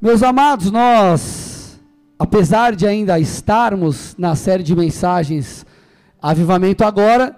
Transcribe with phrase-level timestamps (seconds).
[0.00, 1.80] Meus amados, nós,
[2.16, 5.66] apesar de ainda estarmos na série de mensagens
[6.22, 7.34] Avivamento Agora,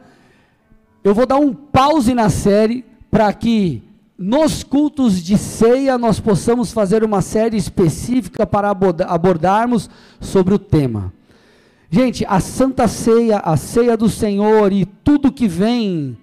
[1.03, 3.83] eu vou dar um pause na série para que
[4.19, 9.89] nos cultos de ceia nós possamos fazer uma série específica para abordarmos
[10.21, 11.11] sobre o tema.
[11.89, 16.15] Gente, a Santa Ceia, a ceia do Senhor e tudo que vem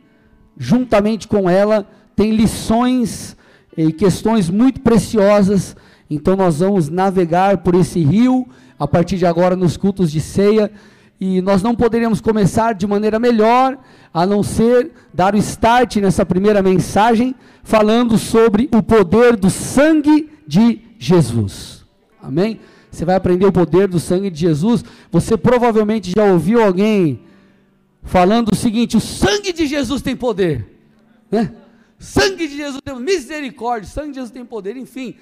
[0.55, 3.35] juntamente com ela tem lições
[3.75, 5.75] e questões muito preciosas
[6.09, 8.47] então nós vamos navegar por esse rio
[8.79, 10.71] a partir de agora nos cultos de ceia
[11.19, 13.77] e nós não poderíamos começar de maneira melhor
[14.13, 20.29] a não ser dar o start nessa primeira mensagem falando sobre o poder do sangue
[20.47, 21.85] de Jesus.
[22.21, 22.59] Amém?
[22.91, 24.85] Você vai aprender o poder do sangue de Jesus.
[25.11, 27.21] Você provavelmente já ouviu alguém
[28.03, 30.65] falando o seguinte: o sangue de Jesus tem poder,
[31.29, 31.51] né?
[31.99, 35.15] Sangue de Jesus tem misericórdia, sangue de Jesus tem poder, enfim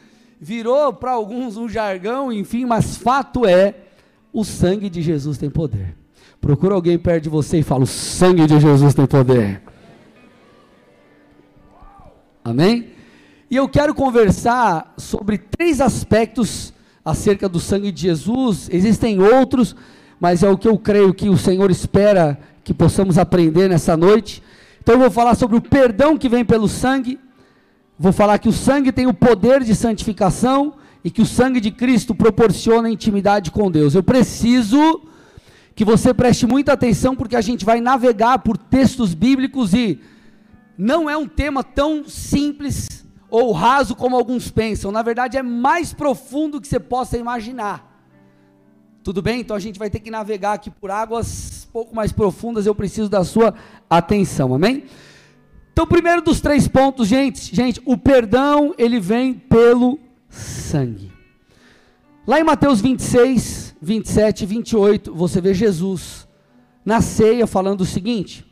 [0.45, 3.73] virou para alguns um jargão, enfim, mas fato é,
[4.31, 5.95] o sangue de Jesus tem poder.
[6.39, 9.63] Procura alguém perto de você e fala: o sangue de Jesus tem poder.
[12.43, 12.89] Amém?
[13.49, 16.71] E eu quero conversar sobre três aspectos
[17.03, 18.69] acerca do sangue de Jesus.
[18.71, 19.75] Existem outros,
[20.19, 24.43] mas é o que eu creio que o Senhor espera que possamos aprender nessa noite.
[24.79, 27.19] Então eu vou falar sobre o perdão que vem pelo sangue,
[27.97, 31.71] Vou falar que o sangue tem o poder de santificação e que o sangue de
[31.71, 33.95] Cristo proporciona intimidade com Deus.
[33.95, 35.01] Eu preciso
[35.73, 39.99] que você preste muita atenção porque a gente vai navegar por textos bíblicos e
[40.77, 44.91] não é um tema tão simples ou raso como alguns pensam.
[44.91, 47.93] Na verdade, é mais profundo que você possa imaginar.
[49.03, 49.39] Tudo bem?
[49.39, 52.65] Então a gente vai ter que navegar aqui por águas pouco mais profundas.
[52.65, 53.53] Eu preciso da sua
[53.89, 54.53] atenção.
[54.53, 54.85] Amém?
[55.75, 61.11] Então, primeiro dos três pontos, gente, gente, o perdão, ele vem pelo sangue.
[62.25, 66.25] Lá em Mateus 26, 27 e 28, você vê Jesus
[66.85, 68.45] na ceia falando o seguinte: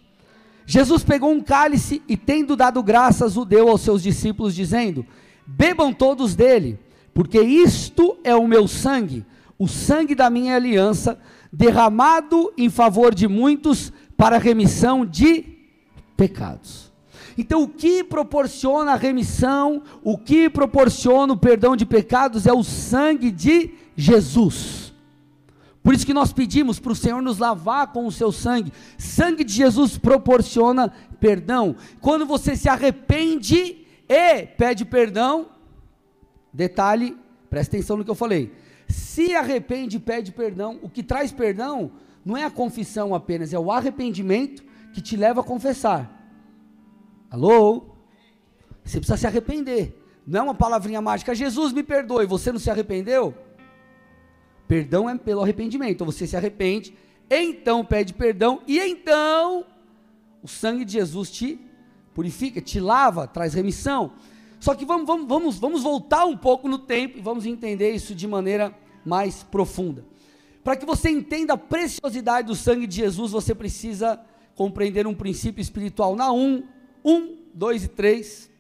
[0.66, 5.06] Jesus pegou um cálice e, tendo dado graças, o deu aos seus discípulos, dizendo:
[5.48, 6.78] Bebam todos dele,
[7.14, 9.26] porque isto é o meu sangue,
[9.58, 11.18] o sangue da minha aliança,
[11.54, 15.46] derramado em favor de muitos para remissão de
[16.18, 16.92] pecados.
[17.38, 22.64] Então, o que proporciona a remissão, o que proporciona o perdão de pecados é o
[22.64, 24.94] sangue de Jesus.
[25.84, 28.72] Por isso que nós pedimos para o Senhor nos lavar com o seu sangue.
[28.98, 31.76] Sangue de Jesus proporciona perdão.
[32.00, 35.48] Quando você se arrepende e pede perdão,
[36.54, 37.18] detalhe,
[37.50, 38.54] presta atenção no que eu falei.
[38.88, 41.92] Se arrepende e pede perdão, o que traz perdão
[42.24, 46.23] não é a confissão apenas, é o arrependimento que te leva a confessar.
[47.34, 47.86] Alô?
[48.86, 50.00] Você precisa se arrepender.
[50.26, 51.34] Não é uma palavrinha mágica.
[51.34, 52.28] Jesus me perdoe.
[52.28, 53.34] Você não se arrependeu?
[54.68, 55.94] Perdão é pelo arrependimento.
[55.94, 56.96] Então você se arrepende,
[57.28, 59.66] então pede perdão e então
[60.44, 61.60] o sangue de Jesus te
[62.14, 64.14] purifica, te lava, traz remissão.
[64.60, 68.14] Só que vamos, vamos, vamos, vamos voltar um pouco no tempo e vamos entender isso
[68.14, 68.72] de maneira
[69.04, 70.06] mais profunda.
[70.64, 74.22] Para que você entenda a preciosidade do sangue de Jesus, você precisa
[74.54, 76.16] compreender um princípio espiritual.
[76.16, 76.32] Na
[77.04, 78.52] 1, 1, 2 e 3.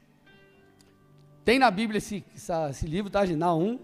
[1.43, 2.23] Tem na Bíblia esse,
[2.69, 3.37] esse livro, tá, gente?
[3.37, 3.79] Naum.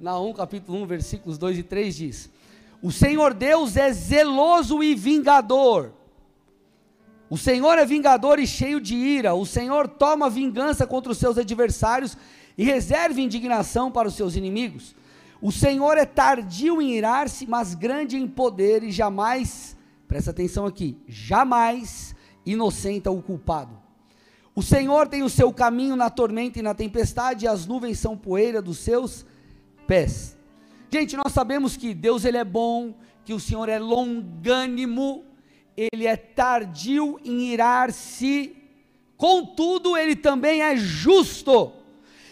[0.00, 2.30] Naum, capítulo 1, versículos 2 e 3 diz:
[2.82, 5.92] O Senhor Deus é zeloso e vingador.
[7.28, 9.34] O Senhor é vingador e cheio de ira.
[9.34, 12.16] O Senhor toma vingança contra os seus adversários
[12.56, 14.94] e reserva indignação para os seus inimigos.
[15.42, 19.76] O Senhor é tardio em irar-se, mas grande em poder e jamais,
[20.08, 22.15] presta atenção aqui, jamais
[22.46, 23.76] inocenta o culpado.
[24.54, 28.16] O Senhor tem o seu caminho na tormenta e na tempestade, e as nuvens são
[28.16, 29.26] poeira dos seus
[29.86, 30.38] pés.
[30.90, 35.24] Gente, nós sabemos que Deus ele é bom, que o Senhor é longânimo,
[35.76, 38.56] ele é tardio em irar-se,
[39.16, 41.72] contudo, ele também é justo.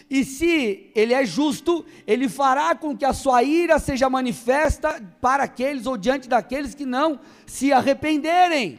[0.09, 5.43] E se ele é justo, ele fará com que a sua ira seja manifesta para
[5.45, 8.79] aqueles ou diante daqueles que não se arrependerem.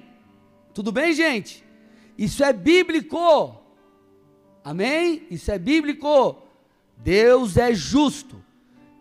[0.76, 1.64] Tudo bem, gente?
[2.18, 3.56] Isso é bíblico.
[4.62, 5.26] Amém?
[5.32, 6.36] Isso é bíblico.
[6.98, 8.44] Deus é justo.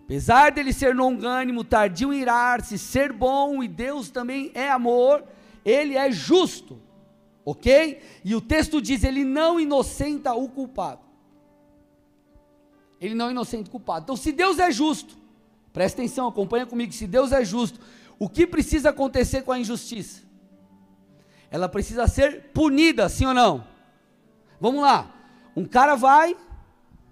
[0.05, 5.25] Apesar dele ser longânimo, tardio em irar-se, ser bom e Deus também é amor,
[5.65, 6.81] ele é justo.
[7.45, 8.01] Ok?
[8.25, 11.01] E o texto diz: ele não inocenta o culpado.
[13.01, 14.05] Ele não inocenta o culpado.
[14.05, 15.19] Então, se Deus é justo,
[15.73, 16.93] presta atenção, acompanha comigo.
[16.93, 17.81] Se Deus é justo,
[18.17, 20.24] o que precisa acontecer com a injustiça?
[21.55, 23.65] Ela precisa ser punida, sim ou não?
[24.61, 25.09] Vamos lá.
[25.55, 26.37] Um cara vai,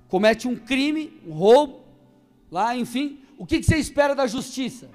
[0.09, 1.85] comete um crime, um roubo,
[2.51, 4.91] lá, enfim, o que, que você espera da justiça?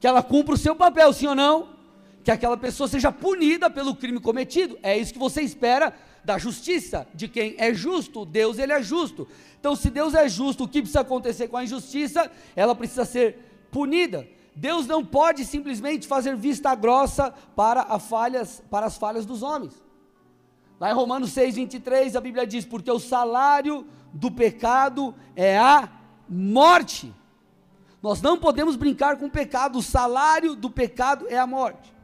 [0.00, 1.68] Que ela cumpra o seu papel, sim ou não?
[2.24, 4.76] Que aquela pessoa seja punida pelo crime cometido.
[4.82, 8.24] É isso que você espera da justiça, de quem é justo.
[8.24, 9.28] Deus, ele é justo.
[9.60, 12.28] Então, se Deus é justo, o que precisa acontecer com a injustiça?
[12.56, 13.38] Ela precisa ser
[13.70, 14.26] punida.
[14.60, 19.72] Deus não pode simplesmente fazer vista grossa para, falhas, para as falhas dos homens.
[20.78, 25.88] Lá em Romanos 6, 23, a Bíblia diz: Porque o salário do pecado é a
[26.28, 27.10] morte.
[28.02, 31.94] Nós não podemos brincar com o pecado, o salário do pecado é a morte.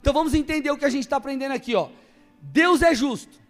[0.00, 1.88] Então vamos entender o que a gente está aprendendo aqui, ó.
[2.40, 3.40] Deus é justo.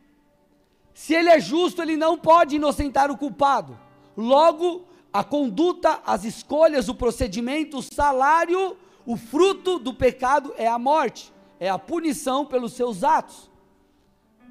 [0.95, 3.79] Se ele é justo, ele não pode inocentar o culpado.
[4.17, 4.87] Logo,
[5.19, 11.33] a conduta, as escolhas, o procedimento, o salário, o fruto do pecado é a morte,
[11.59, 13.51] é a punição pelos seus atos.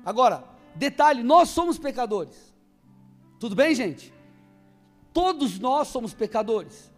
[0.03, 0.43] Agora,
[0.75, 2.53] detalhe: nós somos pecadores.
[3.39, 4.13] Tudo bem, gente?
[5.13, 6.91] Todos nós somos pecadores.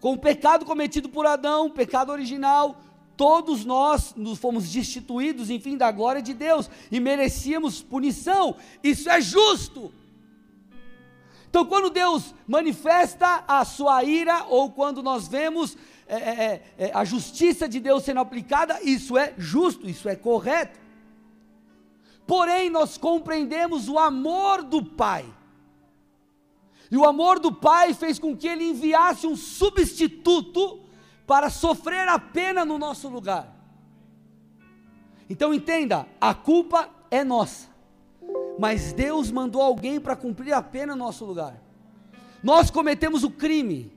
[0.00, 2.80] Com o pecado cometido por Adão, pecado original,
[3.16, 8.56] todos nós nos fomos destituídos, enfim, da glória de Deus e merecíamos punição.
[8.82, 9.94] Isso é justo.
[11.52, 15.76] Então, quando Deus manifesta a sua ira, ou quando nós vemos
[16.06, 20.16] é, é, é, é, a justiça de Deus sendo aplicada, isso é justo, isso é
[20.16, 20.80] correto.
[22.26, 25.26] Porém, nós compreendemos o amor do Pai.
[26.90, 30.80] E o amor do Pai fez com que ele enviasse um substituto
[31.26, 33.54] para sofrer a pena no nosso lugar.
[35.28, 37.71] Então entenda, a culpa é nossa
[38.58, 41.60] mas Deus mandou alguém para cumprir a pena no nosso lugar.
[42.42, 43.92] Nós cometemos o crime,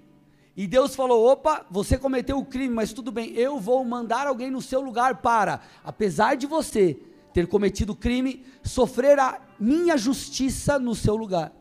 [0.55, 4.49] e Deus falou: opa, você cometeu o crime, mas tudo bem, eu vou mandar alguém
[4.49, 6.97] no seu lugar para, apesar de você
[7.33, 11.51] ter cometido o crime, sofrer a minha justiça no seu lugar.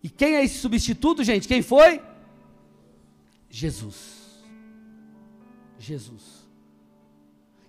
[0.00, 1.48] E quem é esse substituto, gente?
[1.48, 2.00] Quem foi?
[3.50, 4.44] Jesus.
[5.76, 6.46] Jesus.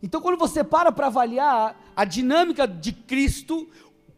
[0.01, 3.67] Então, quando você para para avaliar a dinâmica de Cristo,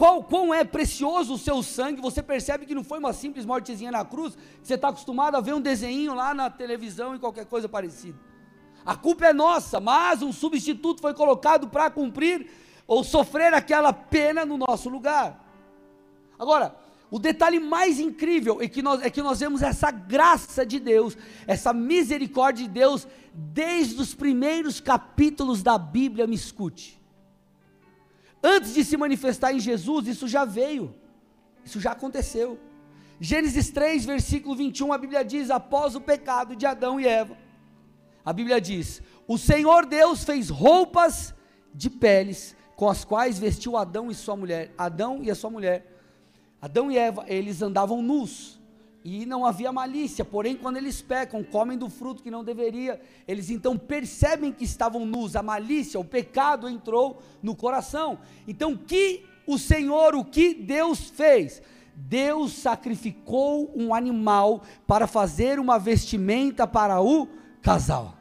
[0.01, 3.91] qual, quão é precioso o seu sangue, você percebe que não foi uma simples mortezinha
[3.91, 7.69] na cruz, você está acostumado a ver um desenho lá na televisão e qualquer coisa
[7.69, 8.17] parecida.
[8.83, 12.49] A culpa é nossa, mas um substituto foi colocado para cumprir
[12.87, 15.39] ou sofrer aquela pena no nosso lugar.
[16.39, 16.75] Agora,
[17.11, 21.15] o detalhe mais incrível é que, nós, é que nós vemos essa graça de Deus,
[21.45, 27.00] essa misericórdia de Deus, desde os primeiros capítulos da Bíblia, me escute.
[28.43, 30.95] Antes de se manifestar em Jesus, isso já veio,
[31.63, 32.59] isso já aconteceu.
[33.19, 37.37] Gênesis 3, versículo 21, a Bíblia diz: após o pecado de Adão e Eva,
[38.25, 41.33] a Bíblia diz: o Senhor Deus fez roupas
[41.73, 44.73] de peles com as quais vestiu Adão e sua mulher.
[44.77, 45.85] Adão e a sua mulher.
[46.61, 48.60] Adão e Eva, eles andavam nus
[49.03, 53.49] e não havia malícia, porém, quando eles pecam, comem do fruto que não deveria, eles
[53.49, 58.19] então percebem que estavam nus, a malícia, o pecado entrou no coração.
[58.47, 61.61] Então, que o Senhor, o que Deus fez?
[61.95, 67.27] Deus sacrificou um animal para fazer uma vestimenta para o
[67.61, 68.17] casal.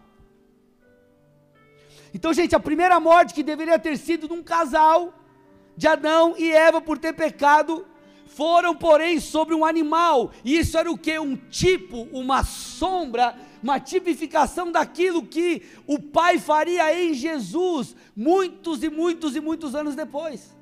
[2.13, 5.15] Então, gente, a primeira morte que deveria ter sido de um casal,
[5.77, 7.87] de Adão e Eva por ter pecado,
[8.35, 10.31] foram, porém, sobre um animal.
[10.45, 11.19] E isso era o que?
[11.19, 18.89] Um tipo, uma sombra, uma tipificação daquilo que o Pai faria em Jesus, muitos e
[18.91, 20.57] muitos e muitos anos depois.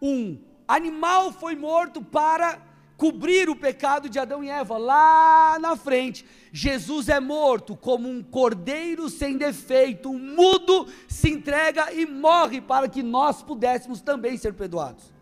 [0.00, 2.60] Um animal foi morto para
[2.96, 4.78] cobrir o pecado de Adão e Eva.
[4.78, 11.92] Lá na frente, Jesus é morto como um cordeiro sem defeito, um mudo se entrega
[11.92, 15.12] e morre para que nós pudéssemos também ser perdoados.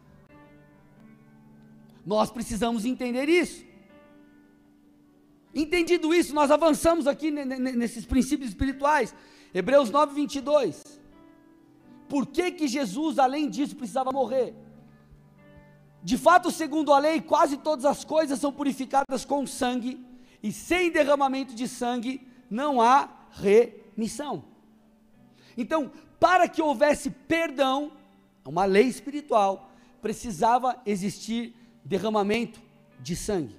[2.04, 3.64] Nós precisamos entender isso.
[5.54, 9.14] Entendido isso, nós avançamos aqui nesses princípios espirituais.
[9.52, 11.00] Hebreus 9, 22.
[12.08, 14.54] Por que, que Jesus, além disso, precisava morrer?
[16.02, 20.04] De fato, segundo a lei, quase todas as coisas são purificadas com sangue,
[20.42, 24.44] e sem derramamento de sangue não há remissão.
[25.56, 27.92] Então, para que houvesse perdão,
[28.44, 31.54] uma lei espiritual, precisava existir
[31.90, 32.60] derramamento
[33.00, 33.56] de sangue.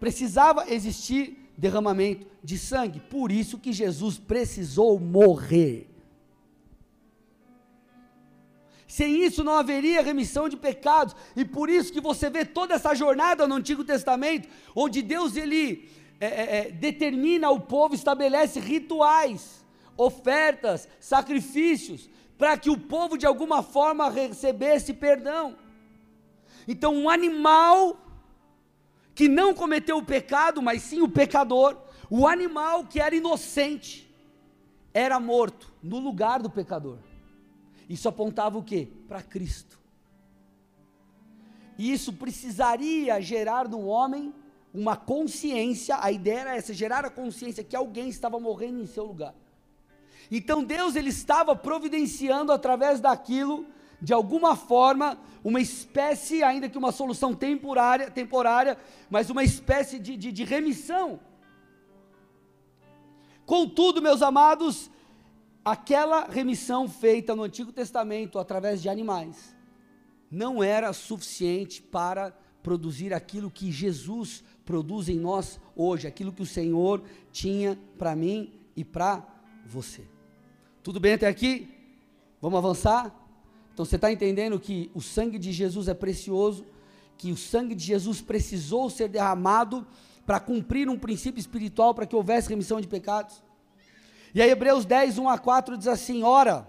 [0.00, 5.88] Precisava existir derramamento de sangue, por isso que Jesus precisou morrer.
[8.88, 12.92] Sem isso não haveria remissão de pecados, e por isso que você vê toda essa
[12.92, 19.64] jornada no Antigo Testamento, onde Deus ele é, é, é determina o povo, estabelece rituais,
[19.96, 25.56] ofertas, sacrifícios, para que o povo de alguma forma recebesse perdão.
[26.70, 27.96] Então, um animal
[29.12, 31.76] que não cometeu o pecado, mas sim o pecador,
[32.08, 34.08] o animal que era inocente,
[34.94, 36.98] era morto no lugar do pecador.
[37.88, 38.86] Isso apontava o que?
[39.08, 39.80] Para Cristo.
[41.76, 44.32] E isso precisaria gerar no homem
[44.72, 49.06] uma consciência, a ideia era essa, gerar a consciência que alguém estava morrendo em seu
[49.06, 49.34] lugar.
[50.30, 53.66] Então Deus ele estava providenciando através daquilo,
[54.00, 58.78] de alguma forma, uma espécie, ainda que uma solução temporária, temporária
[59.10, 61.20] mas uma espécie de, de, de remissão.
[63.44, 64.90] Contudo, meus amados,
[65.64, 69.56] aquela remissão feita no Antigo Testamento através de animais
[70.30, 76.46] não era suficiente para produzir aquilo que Jesus produz em nós hoje, aquilo que o
[76.46, 77.02] Senhor
[77.32, 79.26] tinha para mim e para
[79.66, 80.06] você.
[80.82, 81.74] Tudo bem até aqui?
[82.40, 83.19] Vamos avançar?
[83.80, 86.66] Então você está entendendo que o sangue de Jesus é precioso,
[87.16, 89.86] que o sangue de Jesus precisou ser derramado
[90.26, 93.42] para cumprir um princípio espiritual para que houvesse remissão de pecados?
[94.34, 96.68] E aí, Hebreus 10, 1 a 4 diz assim: Ora,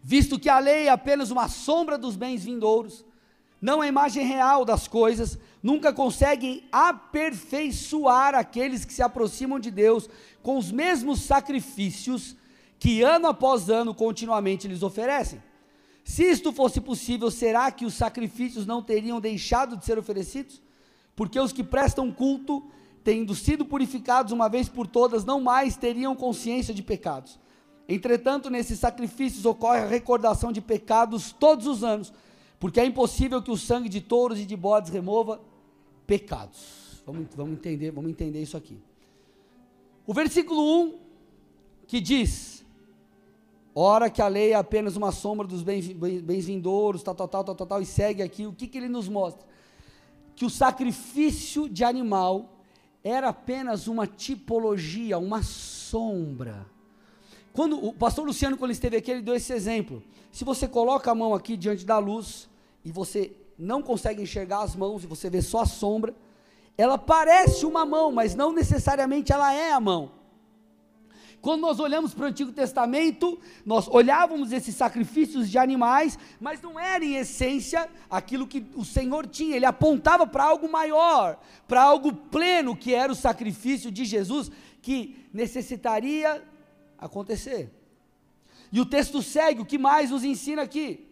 [0.00, 3.04] visto que a lei é apenas uma sombra dos bens vindouros,
[3.60, 10.08] não a imagem real das coisas, nunca conseguem aperfeiçoar aqueles que se aproximam de Deus
[10.40, 12.36] com os mesmos sacrifícios
[12.78, 15.49] que ano após ano continuamente lhes oferecem.
[16.10, 20.60] Se isto fosse possível, será que os sacrifícios não teriam deixado de ser oferecidos?
[21.14, 22.64] Porque os que prestam culto,
[23.04, 27.38] tendo sido purificados uma vez por todas, não mais teriam consciência de pecados.
[27.88, 32.12] Entretanto, nesses sacrifícios ocorre a recordação de pecados todos os anos
[32.58, 35.40] porque é impossível que o sangue de touros e de bodes remova
[36.06, 37.02] pecados.
[37.06, 38.78] Vamos, vamos entender, vamos entender isso aqui.
[40.04, 40.98] O versículo 1
[41.86, 42.59] que diz:
[43.74, 47.44] Ora que a lei é apenas uma sombra dos bens, bens vindouros, tal, tal, tal,
[47.44, 49.46] tal, tal, tal, e segue aqui, o que, que ele nos mostra?
[50.34, 52.60] Que o sacrifício de animal
[53.04, 56.66] era apenas uma tipologia, uma sombra.
[57.52, 60.02] Quando o pastor Luciano, quando ele esteve aqui, ele deu esse exemplo.
[60.32, 62.48] Se você coloca a mão aqui diante da luz,
[62.84, 66.14] e você não consegue enxergar as mãos e você vê só a sombra,
[66.76, 70.12] ela parece uma mão, mas não necessariamente ela é a mão.
[71.40, 76.78] Quando nós olhamos para o Antigo Testamento, nós olhávamos esses sacrifícios de animais, mas não
[76.78, 82.12] era em essência aquilo que o Senhor tinha, ele apontava para algo maior, para algo
[82.12, 84.50] pleno, que era o sacrifício de Jesus,
[84.82, 86.42] que necessitaria
[86.98, 87.70] acontecer.
[88.70, 91.10] E o texto segue, o que mais nos ensina aqui?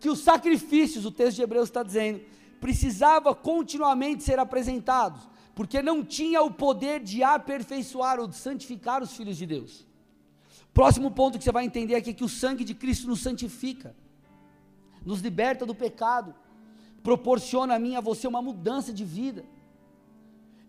[0.00, 2.20] que os sacrifícios, o texto de Hebreus está dizendo,
[2.60, 9.16] precisava continuamente ser apresentados, porque não tinha o poder de aperfeiçoar ou de santificar os
[9.16, 9.84] filhos de Deus.
[10.72, 13.92] Próximo ponto que você vai entender aqui é que o sangue de Cristo nos santifica,
[15.04, 16.32] nos liberta do pecado,
[17.02, 19.44] proporciona a mim e a você uma mudança de vida.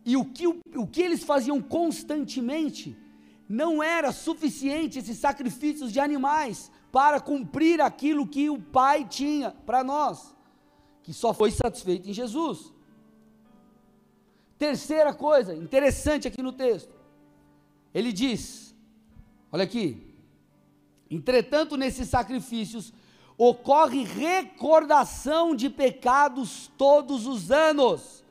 [0.04, 2.98] E o que, o, o que eles faziam constantemente
[3.48, 9.84] não era suficiente esses sacrifícios de animais para cumprir aquilo que o Pai tinha para
[9.84, 10.36] nós,
[11.04, 12.79] que só foi satisfeito em Jesus.
[14.60, 16.94] Terceira coisa interessante aqui no texto,
[17.94, 18.76] ele diz:
[19.50, 20.14] olha aqui,
[21.10, 22.94] entretanto, nesses sacrifícios
[23.38, 28.26] ocorre recordação de pecados todos os anos,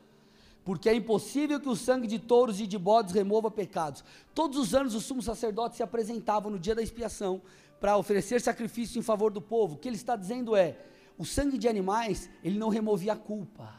[0.63, 4.03] porque é impossível que o sangue de touros e de bodes remova pecados.
[4.35, 7.41] Todos os anos o sumo sacerdote se apresentava no dia da expiação
[7.79, 9.73] para oferecer sacrifício em favor do povo.
[9.73, 10.77] O que ele está dizendo é:
[11.17, 13.73] o sangue de animais, ele não removia a culpa.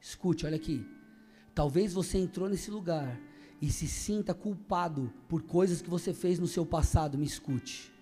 [0.00, 1.03] Escute, olha aqui.
[1.54, 3.18] Talvez você entrou nesse lugar
[3.62, 7.16] e se sinta culpado por coisas que você fez no seu passado.
[7.16, 7.92] Me escute.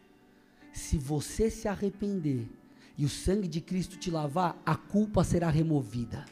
[0.72, 2.48] Se você se arrepender
[2.96, 6.24] e o sangue de Cristo te lavar, a culpa será removida.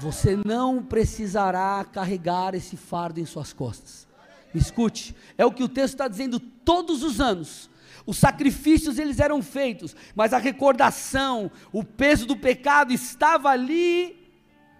[0.00, 4.06] Você não precisará carregar esse fardo em suas costas.
[4.52, 7.70] Me escute, é o que o texto está dizendo todos os anos.
[8.06, 14.17] Os sacrifícios eles eram feitos, mas a recordação, o peso do pecado estava ali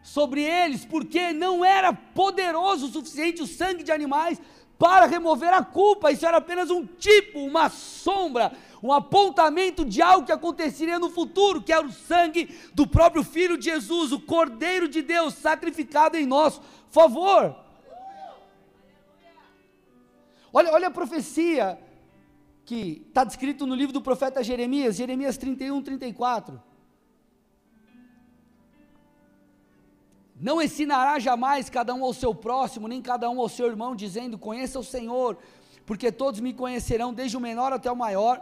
[0.03, 4.41] sobre eles, porque não era poderoso o suficiente o sangue de animais
[4.79, 6.13] para remover a culpa.
[6.13, 8.53] Isso era apenas um tipo, uma sombra,
[8.83, 13.59] um apontamento de algo que aconteceria no futuro, que era o sangue do próprio Filho
[13.59, 17.57] de Jesus, o Cordeiro de Deus sacrificado em nosso favor.
[20.53, 21.79] Olha, olha a profecia
[22.65, 26.68] que está descrito no livro do profeta Jeremias, Jeremias 31, 34.
[30.41, 34.39] Não ensinará jamais cada um ao seu próximo, nem cada um ao seu irmão, dizendo:
[34.39, 35.37] Conheça o Senhor,
[35.85, 38.41] porque todos me conhecerão, desde o menor até o maior.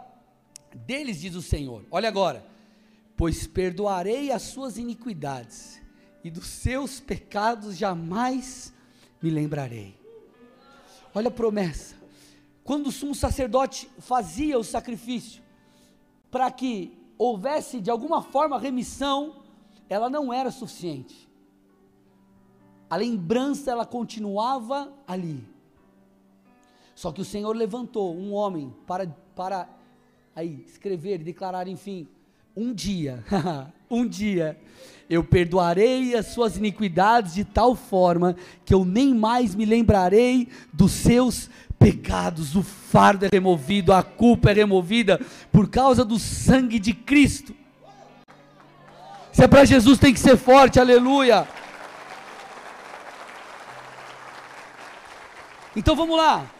[0.75, 1.83] Deles diz o Senhor.
[1.89, 2.45] Olha agora:
[3.15, 5.81] Pois perdoarei as suas iniquidades
[6.23, 8.73] e dos seus pecados jamais
[9.21, 9.99] me lembrarei.
[11.15, 11.95] Olha a promessa.
[12.63, 15.41] Quando o sumo sacerdote fazia o sacrifício,
[16.29, 19.37] para que houvesse de alguma forma remissão,
[19.89, 21.26] ela não era suficiente.
[22.89, 25.43] A lembrança ela continuava ali.
[26.95, 29.69] Só que o Senhor levantou um homem para, para
[30.35, 32.07] aí escrever declarar, enfim,
[32.55, 33.23] um dia,
[33.89, 34.57] um dia,
[35.09, 40.91] eu perdoarei as suas iniquidades de tal forma que eu nem mais me lembrarei dos
[40.91, 42.55] seus pecados.
[42.55, 45.19] O fardo é removido, a culpa é removida
[45.51, 47.53] por causa do sangue de Cristo.
[49.31, 51.47] Se é para Jesus, tem que ser forte, aleluia.
[55.77, 56.51] Então vamos lá.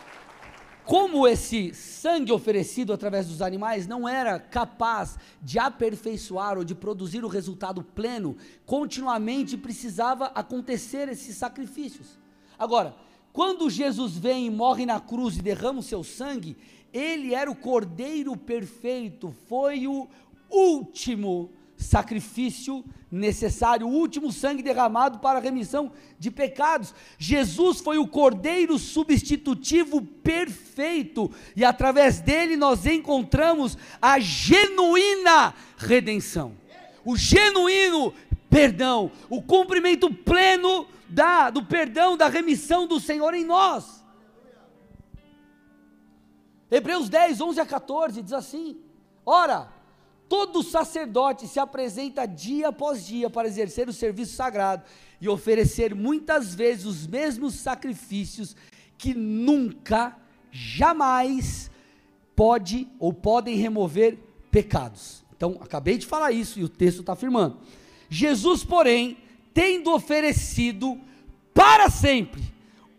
[0.85, 7.25] Como esse sangue oferecido através dos animais não era capaz de aperfeiçoar ou de produzir
[7.25, 12.19] o resultado pleno, continuamente precisava acontecer esses sacrifícios.
[12.59, 12.95] Agora,
[13.33, 16.55] quando Jesus vem e morre na cruz e derrama o seu sangue,
[16.93, 20.07] ele era o cordeiro perfeito, foi o
[20.47, 26.93] último sacrifício necessário, o último sangue derramado para a remissão de pecados.
[27.17, 36.53] Jesus foi o cordeiro substitutivo perfeito, e através dele nós encontramos a genuína redenção,
[37.05, 38.13] o genuíno
[38.49, 44.03] perdão, o cumprimento pleno da, do perdão, da remissão do Senhor em nós.
[46.69, 48.77] Hebreus 10, 11 a 14 diz assim:
[49.25, 49.71] Ora,
[50.29, 54.83] Todo sacerdote se apresenta dia após dia para exercer o serviço sagrado
[55.21, 58.55] e oferecer muitas vezes os mesmos sacrifícios
[58.97, 60.17] que nunca,
[60.51, 61.71] jamais
[62.35, 64.17] pode ou podem remover
[64.51, 65.23] pecados.
[65.35, 67.59] Então, acabei de falar isso e o texto está afirmando.
[68.09, 69.17] Jesus, porém,
[69.53, 70.99] tendo oferecido
[71.53, 72.41] para sempre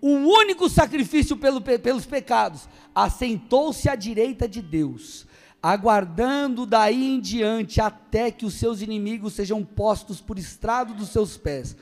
[0.00, 5.26] um único sacrifício pelo, pelos pecados, assentou-se à direita de Deus
[5.62, 11.36] aguardando daí em diante até que os seus inimigos sejam postos por estrado dos seus
[11.36, 11.76] pés.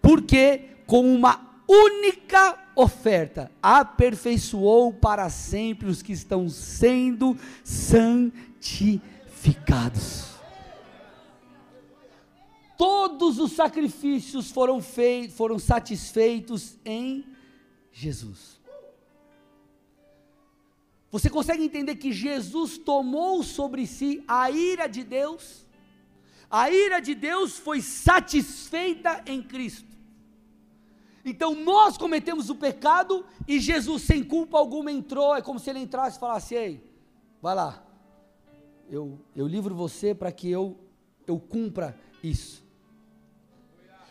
[0.00, 10.34] Porque com uma única oferta aperfeiçoou para sempre os que estão sendo santificados.
[12.76, 17.24] Todos os sacrifícios foram feitos, foram satisfeitos em
[17.92, 18.53] Jesus.
[21.14, 25.64] Você consegue entender que Jesus tomou sobre si a ira de Deus?
[26.50, 29.96] A ira de Deus foi satisfeita em Cristo.
[31.24, 35.36] Então nós cometemos o pecado e Jesus, sem culpa alguma, entrou.
[35.36, 36.82] É como se ele entrasse e falasse: Ei,
[37.40, 37.86] vai lá,
[38.90, 40.76] eu, eu livro você para que eu,
[41.28, 42.64] eu cumpra isso.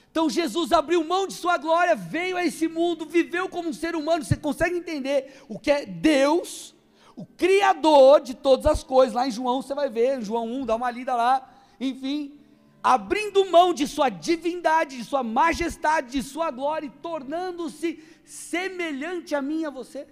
[0.09, 3.93] Então Jesus abriu mão de sua glória, veio a esse mundo, viveu como um ser
[3.93, 4.23] humano.
[4.23, 6.72] Você consegue entender o que é Deus?
[7.15, 9.13] O Criador de todas as coisas.
[9.13, 11.49] Lá em João você vai ver, João 1, dá uma lida lá.
[11.79, 12.39] Enfim,
[12.81, 19.41] abrindo mão de sua divindade, de sua majestade, de sua glória, e tornando-se semelhante a
[19.41, 20.07] mim e a você,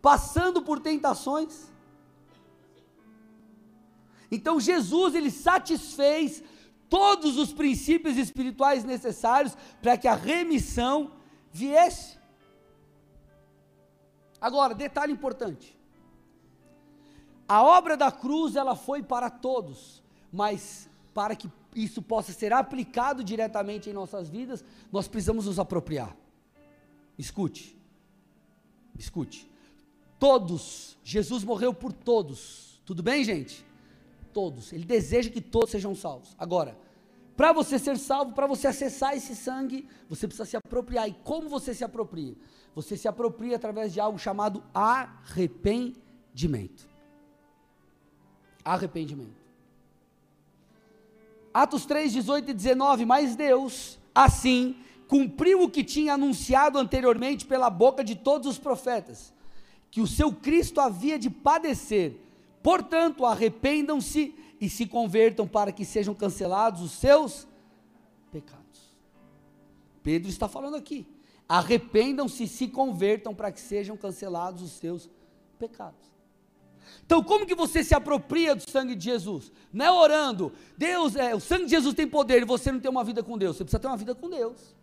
[0.00, 1.70] passando por tentações.
[4.30, 6.42] Então Jesus ele satisfez
[6.88, 11.12] todos os princípios espirituais necessários para que a remissão
[11.52, 12.15] viesse.
[14.40, 15.76] Agora, detalhe importante.
[17.48, 23.22] A obra da cruz ela foi para todos, mas para que isso possa ser aplicado
[23.22, 26.16] diretamente em nossas vidas, nós precisamos nos apropriar.
[27.18, 27.76] Escute.
[28.98, 29.50] Escute.
[30.18, 32.80] Todos, Jesus morreu por todos.
[32.84, 33.64] Tudo bem, gente?
[34.32, 34.72] Todos.
[34.72, 36.34] Ele deseja que todos sejam salvos.
[36.38, 36.76] Agora,
[37.36, 41.08] para você ser salvo, para você acessar esse sangue, você precisa se apropriar.
[41.08, 42.34] E como você se apropria?
[42.76, 46.86] Você se apropria através de algo chamado arrependimento.
[48.62, 49.46] Arrependimento.
[51.54, 53.06] Atos 3, 18 e 19.
[53.06, 54.76] Mas Deus, assim,
[55.08, 59.32] cumpriu o que tinha anunciado anteriormente pela boca de todos os profetas,
[59.90, 62.20] que o seu Cristo havia de padecer.
[62.62, 67.48] Portanto, arrependam-se e se convertam para que sejam cancelados os seus
[68.30, 68.94] pecados.
[70.02, 71.15] Pedro está falando aqui.
[71.48, 75.08] Arrependam-se e se convertam para que sejam cancelados os seus
[75.58, 76.06] pecados.
[77.04, 79.52] Então, como que você se apropria do sangue de Jesus?
[79.72, 82.90] Não é orando, Deus, é, o sangue de Jesus tem poder e você não tem
[82.90, 83.56] uma vida com Deus.
[83.56, 84.74] Você precisa ter uma vida com Deus.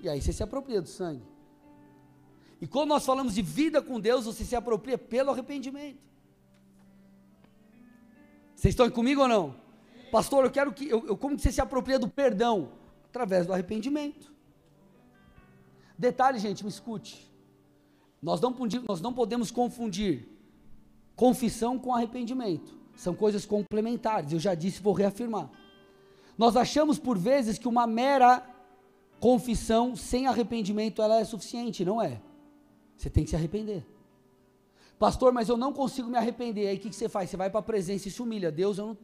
[0.00, 1.22] E aí você se apropria do sangue.
[2.60, 5.98] E quando nós falamos de vida com Deus, você se apropria pelo arrependimento.
[8.54, 9.56] Vocês estão comigo ou não?
[10.12, 10.88] Pastor, eu quero que.
[10.88, 12.70] Eu, eu, como que você se apropria do perdão?
[13.08, 14.31] Através do arrependimento.
[16.02, 17.32] Detalhe, gente, me escute.
[18.20, 18.52] Nós não,
[18.88, 20.26] nós não podemos confundir
[21.14, 22.76] confissão com arrependimento.
[22.96, 24.32] São coisas complementares.
[24.32, 25.48] Eu já disse e vou reafirmar.
[26.36, 28.44] Nós achamos por vezes que uma mera
[29.20, 32.20] confissão sem arrependimento ela é suficiente, não é?
[32.96, 33.86] Você tem que se arrepender.
[34.98, 36.66] Pastor, mas eu não consigo me arrepender.
[36.66, 37.30] Aí o que, que você faz?
[37.30, 38.50] Você vai para a presença e se humilha.
[38.50, 38.98] Deus, eu não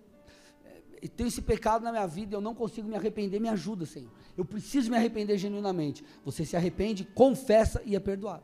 [1.06, 4.10] tenho esse pecado na minha vida, eu não consigo me arrepender, me ajuda, Senhor.
[4.36, 6.02] Eu preciso me arrepender genuinamente.
[6.24, 8.42] Você se arrepende, confessa e é perdoado.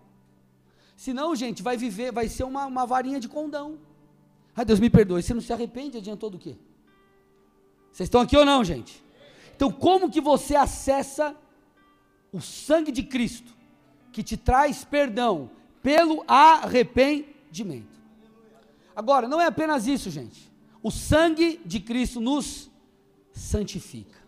[0.97, 3.79] Senão, gente, vai viver, vai ser uma, uma varinha de condão.
[4.55, 5.23] Ah, Deus me perdoe.
[5.23, 6.57] Você não se arrepende, adiantou do quê?
[7.91, 9.03] Vocês estão aqui ou não, gente?
[9.57, 11.37] Então, como que você acessa
[12.33, 13.53] o sangue de Cristo,
[14.13, 15.51] que te traz perdão
[15.83, 17.95] pelo arrependimento?
[18.95, 20.53] Agora, não é apenas isso, gente.
[20.85, 22.71] O sangue de Cristo nos
[23.33, 24.19] santifica.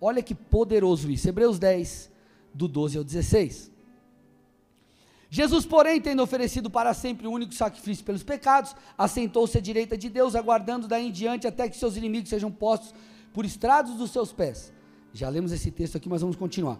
[0.00, 1.28] Olha que poderoso isso.
[1.28, 2.08] Hebreus 10,
[2.54, 3.72] do 12 ao 16.
[5.28, 10.08] Jesus, porém, tendo oferecido para sempre o único sacrifício pelos pecados, assentou-se à direita de
[10.08, 12.94] Deus, aguardando daí em diante até que seus inimigos sejam postos
[13.32, 14.72] por estrados dos seus pés.
[15.12, 16.78] Já lemos esse texto aqui, mas vamos continuar.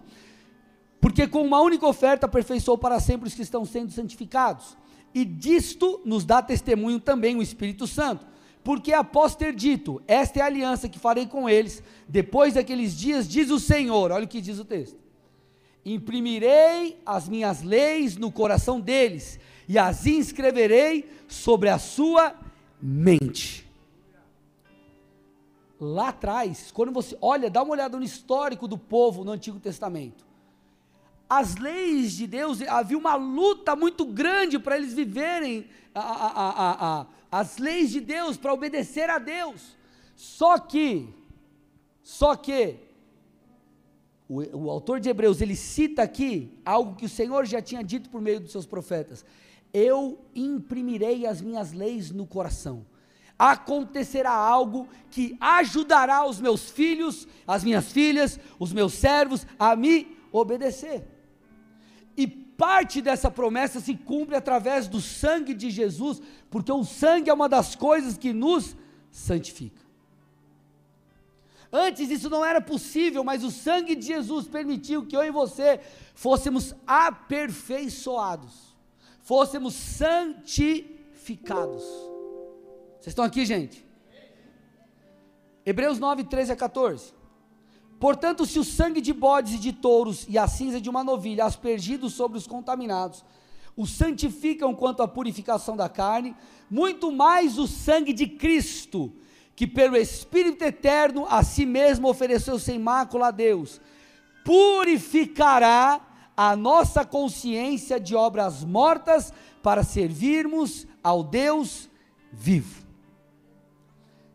[1.00, 4.76] Porque com uma única oferta aperfeiçoou para sempre os que estão sendo santificados.
[5.12, 8.32] E disto nos dá testemunho também o Espírito Santo
[8.64, 13.28] porque após ter dito, esta é a aliança que farei com eles, depois daqueles dias,
[13.28, 14.98] diz o Senhor, olha o que diz o texto:
[15.84, 22.34] imprimirei as minhas leis no coração deles, e as inscreverei sobre a sua
[22.80, 23.70] mente.
[25.78, 30.23] Lá atrás, quando você olha, dá uma olhada no histórico do povo no Antigo Testamento.
[31.28, 37.06] As leis de Deus, havia uma luta muito grande para eles viverem a, a, a,
[37.30, 39.76] as leis de Deus, para obedecer a Deus.
[40.16, 41.08] Só que,
[42.02, 42.76] só que,
[44.28, 48.10] o, o, autor de Hebreus, ele cita aqui algo que o Senhor já tinha dito
[48.10, 49.24] por meio dos seus profetas:
[49.72, 52.86] Eu imprimirei as minhas leis no coração.
[53.36, 60.16] Acontecerá algo que ajudará os meus filhos, as minhas filhas, os meus servos a me
[60.30, 61.13] obedecer.
[62.56, 67.48] Parte dessa promessa se cumpre através do sangue de Jesus, porque o sangue é uma
[67.48, 68.76] das coisas que nos
[69.10, 69.82] santifica.
[71.72, 75.80] Antes isso não era possível, mas o sangue de Jesus permitiu que eu e você
[76.14, 78.76] fôssemos aperfeiçoados,
[79.22, 81.82] fôssemos santificados.
[83.00, 83.84] Vocês estão aqui, gente?
[85.64, 87.13] Hebreus 9, 13 a 14.
[87.98, 91.44] Portanto, se o sangue de bodes e de touros e a cinza de uma novilha,
[91.44, 93.24] aspergidos sobre os contaminados,
[93.76, 96.36] os santificam quanto à purificação da carne,
[96.70, 99.12] muito mais o sangue de Cristo,
[99.56, 103.80] que pelo Espírito eterno a si mesmo ofereceu sem mácula a Deus,
[104.44, 106.00] purificará
[106.36, 111.88] a nossa consciência de obras mortas para servirmos ao Deus
[112.32, 112.83] vivo.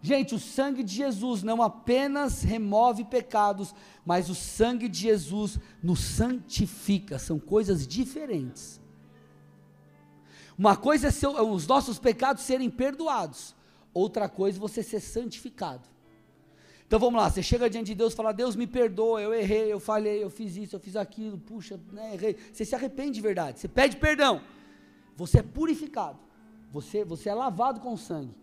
[0.01, 5.99] Gente, o sangue de Jesus não apenas remove pecados, mas o sangue de Jesus nos
[5.99, 8.79] santifica, são coisas diferentes.
[10.57, 13.55] Uma coisa é ser, os nossos pecados serem perdoados,
[13.93, 15.87] outra coisa é você ser santificado.
[16.87, 19.71] Então vamos lá, você chega diante de Deus e fala: Deus me perdoa, eu errei,
[19.71, 22.35] eu falhei, eu fiz isso, eu fiz aquilo, puxa, né, errei.
[22.51, 24.41] Você se arrepende de verdade, você pede perdão,
[25.15, 26.17] você é purificado,
[26.71, 28.33] você, você é lavado com sangue.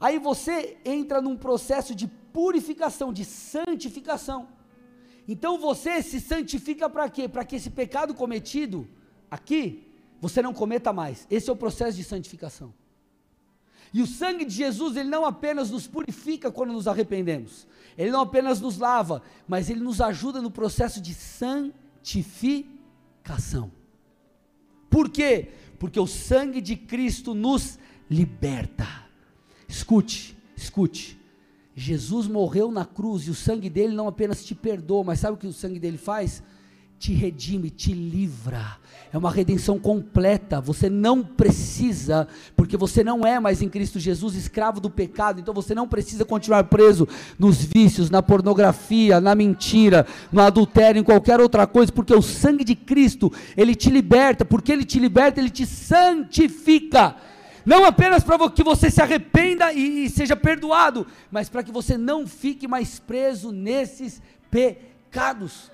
[0.00, 4.48] Aí você entra num processo de purificação, de santificação.
[5.26, 7.28] Então você se santifica para quê?
[7.28, 8.88] Para que esse pecado cometido
[9.30, 9.86] aqui,
[10.20, 11.26] você não cometa mais.
[11.30, 12.72] Esse é o processo de santificação.
[13.92, 18.20] E o sangue de Jesus, ele não apenas nos purifica quando nos arrependemos, ele não
[18.20, 23.70] apenas nos lava, mas ele nos ajuda no processo de santificação.
[24.90, 25.48] Por quê?
[25.78, 27.78] Porque o sangue de Cristo nos
[28.10, 29.07] liberta.
[29.68, 31.18] Escute, escute.
[31.76, 35.36] Jesus morreu na cruz e o sangue dele não apenas te perdoa, mas sabe o
[35.36, 36.42] que o sangue dele faz?
[36.98, 38.78] Te redime, te livra.
[39.12, 40.60] É uma redenção completa.
[40.60, 42.26] Você não precisa,
[42.56, 46.24] porque você não é mais em Cristo Jesus escravo do pecado, então você não precisa
[46.24, 47.06] continuar preso
[47.38, 52.64] nos vícios, na pornografia, na mentira, no adultério, em qualquer outra coisa, porque o sangue
[52.64, 57.14] de Cristo, ele te liberta, porque ele te liberta, ele te santifica
[57.68, 61.98] não apenas para que você se arrependa e, e seja perdoado, mas para que você
[61.98, 65.70] não fique mais preso nesses pecados.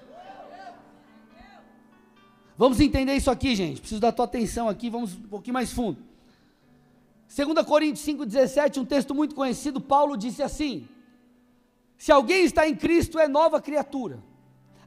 [2.59, 3.79] Vamos entender isso aqui, gente.
[3.79, 6.03] Preciso da tua atenção aqui, vamos um pouquinho mais fundo.
[7.33, 10.89] 2 Coríntios 5,17, um texto muito conhecido, Paulo disse assim:
[11.97, 14.19] Se alguém está em Cristo, é nova criatura.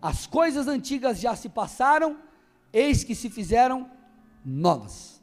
[0.02, 2.18] As coisas antigas já se passaram,
[2.74, 3.90] eis que se fizeram
[4.44, 5.22] novas.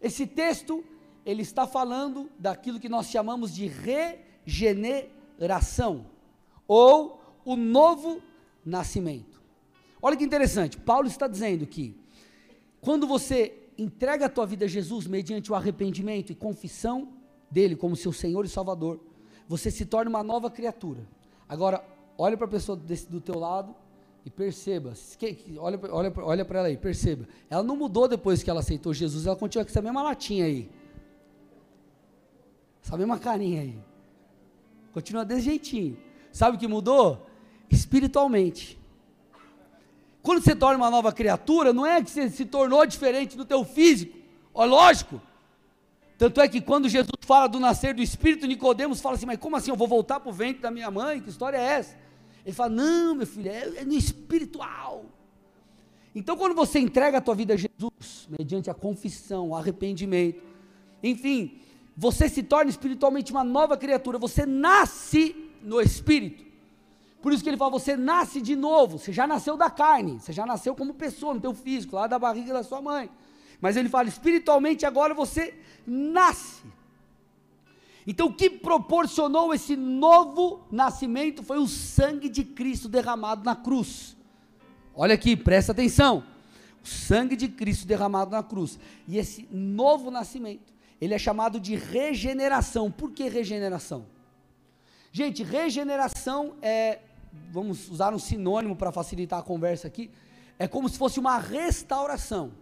[0.00, 0.82] Esse texto,
[1.28, 3.66] ele está falando daquilo que nós chamamos de
[4.46, 6.06] regeneração,
[6.66, 8.22] ou o novo
[8.64, 9.42] nascimento.
[10.00, 11.94] Olha que interessante, Paulo está dizendo que
[12.80, 17.08] quando você entrega a tua vida a Jesus mediante o arrependimento e confissão
[17.50, 18.98] dele como seu Senhor e Salvador,
[19.46, 21.06] você se torna uma nova criatura.
[21.46, 21.84] Agora,
[22.16, 23.76] olha para a pessoa desse, do teu lado
[24.24, 24.94] e perceba,
[25.58, 27.28] olha, olha, olha para ela aí, perceba.
[27.50, 30.70] Ela não mudou depois que ela aceitou Jesus, ela continua com essa mesma latinha aí.
[32.88, 33.78] Essa mesma carinha aí.
[34.94, 35.98] Continua desse jeitinho.
[36.32, 37.26] Sabe o que mudou?
[37.68, 38.78] Espiritualmente.
[40.22, 43.62] Quando você torna uma nova criatura, não é que você se tornou diferente do teu
[43.62, 44.16] físico.
[44.54, 45.20] Ó, lógico.
[46.16, 49.54] Tanto é que quando Jesus fala do nascer do Espírito, Nicodemos fala assim, mas como
[49.54, 51.20] assim eu vou voltar para o ventre da minha mãe?
[51.20, 51.94] Que história é essa?
[52.42, 55.04] Ele fala, não, meu filho, é, é no espiritual.
[56.14, 60.42] Então, quando você entrega a tua vida a Jesus, mediante a confissão, o arrependimento,
[61.02, 61.60] enfim,
[62.00, 66.46] você se torna espiritualmente uma nova criatura, você nasce no Espírito.
[67.20, 70.32] Por isso que ele fala, você nasce de novo, você já nasceu da carne, você
[70.32, 73.10] já nasceu como pessoa, no teu físico, lá da barriga da sua mãe.
[73.60, 76.62] Mas ele fala, espiritualmente agora você nasce.
[78.06, 84.16] Então o que proporcionou esse novo nascimento foi o sangue de Cristo derramado na cruz.
[84.94, 86.22] Olha aqui, presta atenção.
[86.80, 88.78] O sangue de Cristo derramado na cruz.
[89.08, 92.90] E esse novo nascimento, ele é chamado de regeneração.
[92.90, 94.06] Por que regeneração?
[95.12, 97.00] Gente, regeneração é,
[97.50, 100.10] vamos usar um sinônimo para facilitar a conversa aqui,
[100.58, 102.52] é como se fosse uma restauração.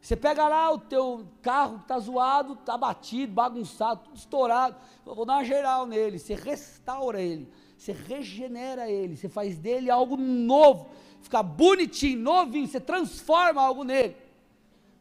[0.00, 4.76] Você pega lá o teu carro que está zoado, está batido, bagunçado, tudo estourado.
[5.04, 6.18] Vou dar uma geral nele.
[6.18, 10.88] Você restaura ele, você regenera ele, você faz dele algo novo,
[11.20, 14.16] fica bonitinho, novinho, você transforma algo nele.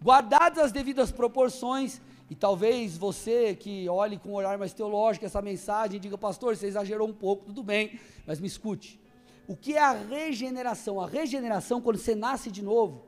[0.02, 5.42] Guardadas as devidas proporções, e talvez você que olhe com um olhar mais teológico essa
[5.42, 9.00] mensagem, diga, pastor, você exagerou um pouco, tudo bem, mas me escute.
[9.48, 11.00] O que é a regeneração?
[11.00, 13.04] A regeneração, quando você nasce de novo,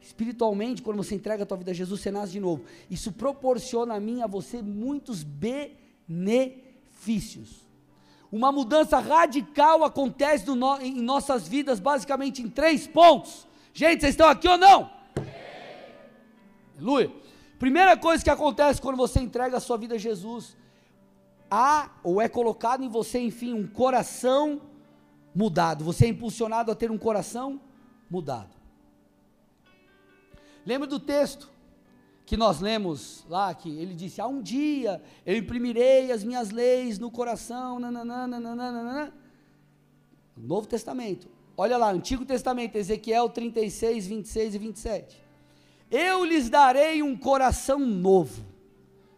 [0.00, 2.64] Espiritualmente, quando você entrega a tua vida a Jesus, você nasce de novo.
[2.90, 5.22] Isso proporciona a mim, a você, muitos
[6.08, 6.48] benefícios.
[8.32, 13.46] Uma mudança radical acontece no, em nossas vidas, basicamente em três pontos.
[13.74, 14.90] Gente, vocês estão aqui ou não?
[16.78, 17.12] Aleluia.
[17.60, 20.56] Primeira coisa que acontece quando você entrega a sua vida a Jesus,
[21.50, 24.62] há ou é colocado em você, enfim, um coração
[25.34, 25.84] mudado.
[25.84, 27.60] Você é impulsionado a ter um coração
[28.10, 28.56] mudado.
[30.64, 31.50] Lembra do texto
[32.24, 36.98] que nós lemos lá, que ele disse: Há um dia eu imprimirei as minhas leis
[36.98, 39.12] no coração, nananana,
[40.34, 41.28] Novo Testamento.
[41.58, 45.29] Olha lá, Antigo Testamento, Ezequiel 36, 26 e 27.
[45.90, 48.44] Eu lhes darei um coração novo.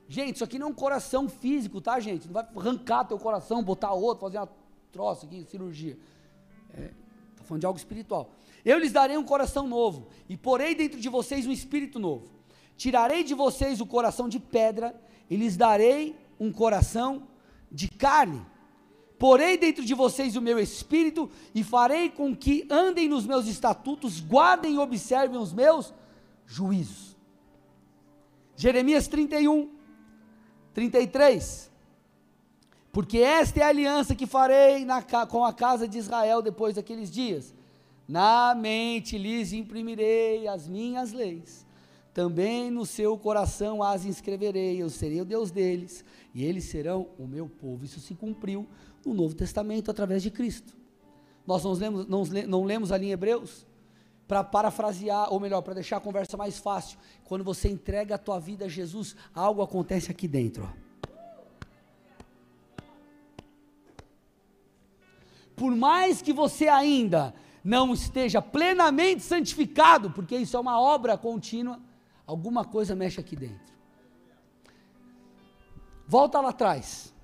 [0.09, 2.27] Gente, isso aqui não é um coração físico, tá, gente?
[2.27, 4.49] Não vai arrancar teu coração, botar outro, fazer uma
[4.91, 5.99] troça aqui, cirurgia.
[6.75, 6.91] É,
[7.45, 8.31] falando de algo espiritual.
[8.65, 12.31] Eu lhes darei um coração novo, e porei dentro de vocês um espírito novo.
[12.77, 17.29] Tirarei de vocês o coração de pedra, e lhes darei um coração
[17.71, 18.45] de carne.
[19.19, 24.21] Porei dentro de vocês o meu espírito, e farei com que andem nos meus estatutos,
[24.21, 25.93] guardem e observem os meus
[26.53, 27.17] juízos.
[28.57, 29.71] Jeremias 31,
[30.75, 31.71] 33.
[32.93, 37.11] Porque esta é a aliança que farei na, com a casa de Israel depois daqueles
[37.11, 37.55] dias
[38.07, 41.67] na mente lhes imprimirei as minhas leis,
[42.13, 47.27] também no seu coração as inscreverei, eu serei o Deus deles, e eles serão o
[47.27, 47.85] meu povo.
[47.85, 48.67] Isso se cumpriu
[49.05, 50.77] no Novo Testamento através de Cristo.
[51.47, 53.67] Nós não lemos, não, não lemos ali em Hebreus?
[54.33, 58.41] Para parafrasear, ou melhor, para deixar a conversa mais fácil, quando você entrega a tua
[58.41, 60.73] vida a Jesus, algo acontece aqui dentro.
[65.55, 71.79] Por mais que você ainda não esteja plenamente santificado, porque isso é uma obra contínua,
[72.27, 73.75] alguma coisa mexe aqui dentro.
[76.09, 77.15] Volta lá atrás.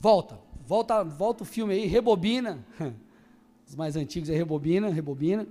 [0.00, 0.40] Volta.
[0.64, 2.64] Volta, volta o filme aí, rebobina.
[3.68, 5.46] Os mais antigos é rebobina, rebobina.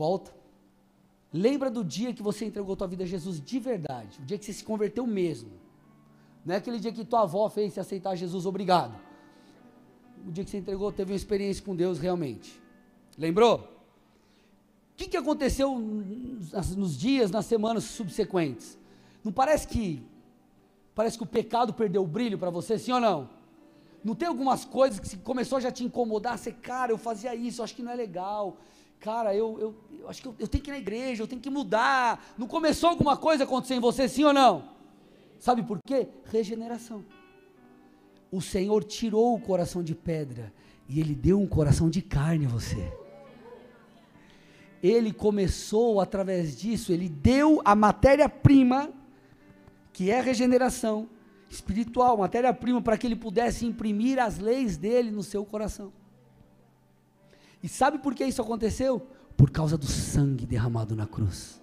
[0.00, 0.32] Volta.
[1.30, 4.46] Lembra do dia que você entregou tua vida a Jesus de verdade, o dia que
[4.46, 5.50] você se converteu mesmo.
[6.42, 8.98] Não é aquele dia que tua avó fez se aceitar Jesus, obrigado.
[10.26, 12.58] O dia que você entregou, teve uma experiência com Deus realmente.
[13.18, 13.56] Lembrou?
[13.58, 18.78] O que, que aconteceu nos dias, nas semanas subsequentes?
[19.22, 20.02] Não parece que
[20.94, 23.28] parece que o pecado perdeu o brilho para você, sim ou não?
[24.02, 26.38] Não tem algumas coisas que começou a já te incomodar?
[26.38, 28.56] Você, cara, eu fazia isso, acho que não é legal.
[29.00, 31.40] Cara, eu, eu, eu acho que eu, eu, tenho que ir na igreja, eu tenho
[31.40, 32.22] que mudar.
[32.36, 34.68] Não começou alguma coisa a acontecer em você, sim ou não?
[35.38, 36.06] Sabe por quê?
[36.26, 37.02] Regeneração.
[38.30, 40.52] O Senhor tirou o coração de pedra
[40.86, 42.92] e Ele deu um coração de carne a você.
[44.82, 48.90] Ele começou através disso, Ele deu a matéria-prima,
[49.94, 51.08] que é regeneração,
[51.48, 55.92] espiritual, matéria-prima, para que ele pudesse imprimir as leis dele no seu coração.
[57.62, 59.06] E sabe por que isso aconteceu?
[59.36, 61.60] Por causa do sangue derramado na cruz.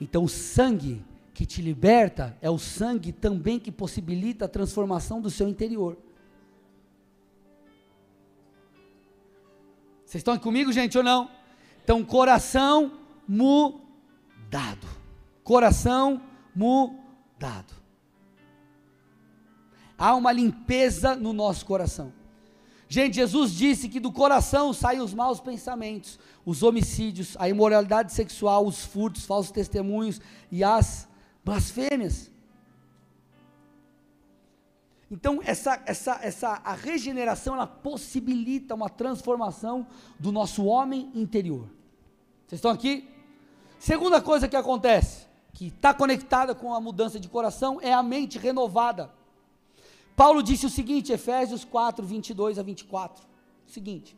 [0.00, 5.30] Então, o sangue que te liberta é o sangue também que possibilita a transformação do
[5.30, 5.96] seu interior.
[10.04, 11.30] Vocês estão comigo, gente, ou não?
[11.84, 14.86] Então, coração mudado.
[15.44, 16.22] Coração
[16.54, 17.78] mudado
[19.98, 22.12] há uma limpeza no nosso coração.
[22.88, 28.66] Gente, Jesus disse que do coração saem os maus pensamentos, os homicídios, a imoralidade sexual,
[28.66, 30.20] os furtos, falsos testemunhos
[30.50, 31.06] e as
[31.44, 32.30] blasfêmias.
[35.10, 39.86] Então, essa, essa, essa, a regeneração, ela possibilita uma transformação
[40.18, 41.68] do nosso homem interior.
[42.46, 43.08] Vocês estão aqui?
[43.78, 48.38] Segunda coisa que acontece, que está conectada com a mudança de coração, é a mente
[48.38, 49.10] renovada.
[50.18, 53.24] Paulo disse o seguinte, Efésios 4, 22 a 24,
[53.68, 54.16] o seguinte,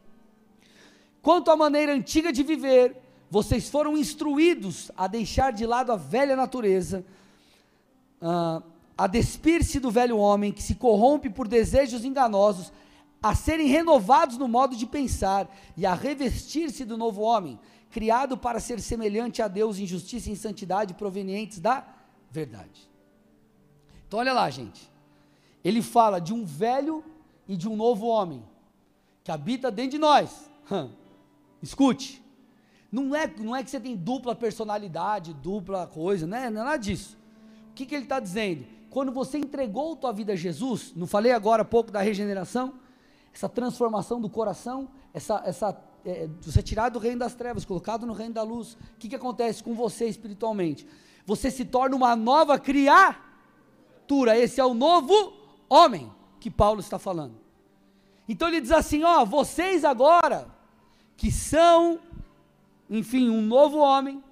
[1.21, 2.97] quanto à maneira antiga de viver,
[3.31, 7.05] vocês foram instruídos a deixar de lado a velha natureza,
[8.23, 8.63] uh,
[8.97, 12.73] a despir-se do velho homem que se corrompe por desejos enganosos,
[13.23, 17.61] a serem renovados no modo de pensar e a revestir-se do novo homem,
[17.91, 21.87] criado para ser semelhante a Deus em justiça e em santidade provenientes da
[22.31, 22.89] verdade.
[24.07, 24.90] Então olha lá, gente
[25.65, 27.05] ele fala de um velho
[27.49, 28.43] e de um novo homem
[29.23, 30.51] que habita dentro de nós.
[31.63, 32.23] Escute,
[32.91, 36.51] não é, não é que você tem dupla personalidade, dupla coisa, né?
[36.51, 37.19] não é nada disso.
[37.71, 38.65] O que, que ele está dizendo?
[38.89, 42.75] Quando você entregou tua vida a Jesus, não falei agora há pouco da regeneração,
[43.33, 48.13] essa transformação do coração, essa, essa é, você tirado do reino das trevas, colocado no
[48.13, 50.87] reino da luz, o que, que acontece com você espiritualmente?
[51.27, 55.40] Você se torna uma nova criatura, esse é o novo
[55.71, 57.37] homem que Paulo está falando.
[58.29, 60.49] Então ele diz assim: ó, vocês agora,
[61.17, 62.01] que são,
[62.89, 64.23] enfim, um novo homem,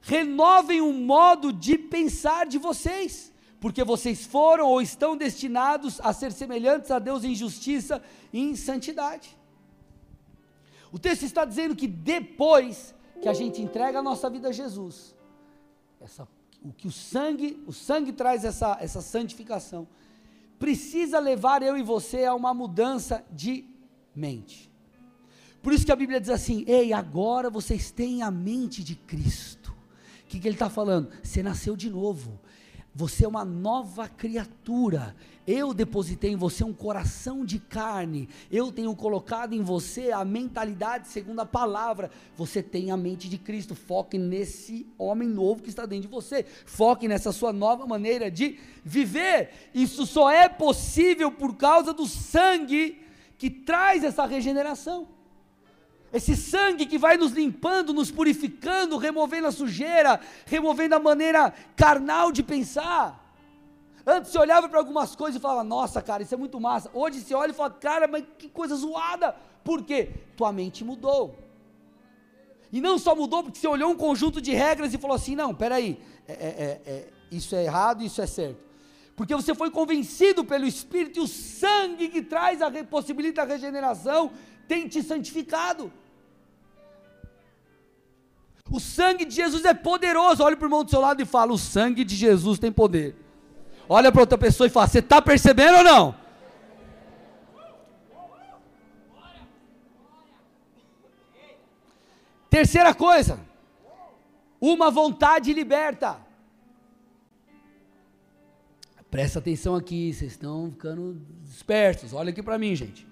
[0.00, 6.32] renovem o modo de pensar de vocês, porque vocês foram ou estão destinados a ser
[6.32, 8.02] semelhantes a Deus em justiça
[8.32, 9.36] e em santidade.
[10.92, 15.14] O texto está dizendo que depois que a gente entrega a nossa vida a Jesus,
[16.00, 16.28] essa
[16.64, 19.86] o que o sangue, o sangue traz essa, essa santificação,
[20.58, 23.66] precisa levar eu e você a uma mudança de
[24.16, 24.72] mente.
[25.62, 29.74] Por isso que a Bíblia diz assim: ei, agora vocês têm a mente de Cristo.
[30.24, 31.10] O que, que ele está falando?
[31.22, 32.40] Você nasceu de novo.
[32.94, 35.14] Você é uma nova criatura.
[35.46, 38.28] Eu depositei em você um coração de carne.
[38.50, 42.10] Eu tenho colocado em você a mentalidade segundo a palavra.
[42.34, 43.74] Você tem a mente de Cristo.
[43.74, 46.44] Foque nesse homem novo que está dentro de você.
[46.64, 49.50] Foque nessa sua nova maneira de viver.
[49.74, 53.02] Isso só é possível por causa do sangue
[53.36, 55.08] que traz essa regeneração
[56.14, 62.30] esse sangue que vai nos limpando, nos purificando, removendo a sujeira, removendo a maneira carnal
[62.30, 63.23] de pensar.
[64.06, 66.90] Antes você olhava para algumas coisas e falava, nossa, cara, isso é muito massa.
[66.92, 69.34] Hoje você olha e fala, cara, mas que coisa zoada.
[69.62, 70.10] Por quê?
[70.36, 71.38] Tua mente mudou.
[72.74, 75.54] E não só mudou porque você olhou um conjunto de regras e falou assim: não,
[75.54, 78.58] peraí, é, é, é, é isso é errado, isso é certo.
[79.14, 84.32] Porque você foi convencido pelo Espírito e o sangue que traz a possibilita a regeneração
[84.66, 85.92] tem te santificado.
[88.68, 90.42] O sangue de Jesus é poderoso.
[90.42, 93.23] Olha para o irmão do seu lado e fala: O sangue de Jesus tem poder.
[93.88, 96.24] Olha para outra pessoa e fala: Você está percebendo ou não?
[102.48, 103.40] Terceira coisa,
[104.60, 106.18] uma vontade liberta.
[109.10, 112.12] Presta atenção aqui, vocês estão ficando dispersos.
[112.12, 113.06] Olha aqui para mim, gente.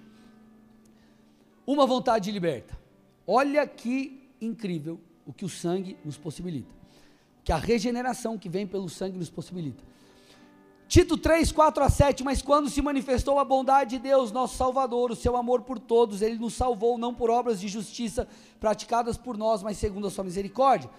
[1.66, 2.78] Uma vontade liberta.
[3.26, 6.72] Olha que incrível o que o sangue nos possibilita.
[7.44, 9.82] Que a regeneração que vem pelo sangue nos possibilita.
[10.92, 15.10] Tito 3, 4 a 7, mas quando se manifestou a bondade de Deus, nosso Salvador,
[15.10, 18.28] o seu amor por todos, ele nos salvou não por obras de justiça
[18.60, 20.90] praticadas por nós, mas segundo a sua misericórdia.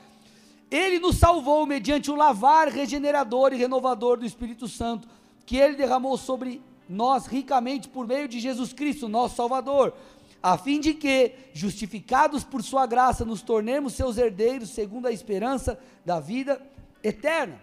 [0.72, 5.08] Ele nos salvou mediante o lavar regenerador e renovador do Espírito Santo,
[5.46, 9.94] que ele derramou sobre nós ricamente por meio de Jesus Cristo, nosso Salvador,
[10.42, 15.78] a fim de que, justificados por Sua graça, nos tornemos seus herdeiros segundo a esperança
[16.04, 16.60] da vida
[17.04, 17.62] eterna.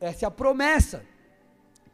[0.00, 1.04] Essa é a promessa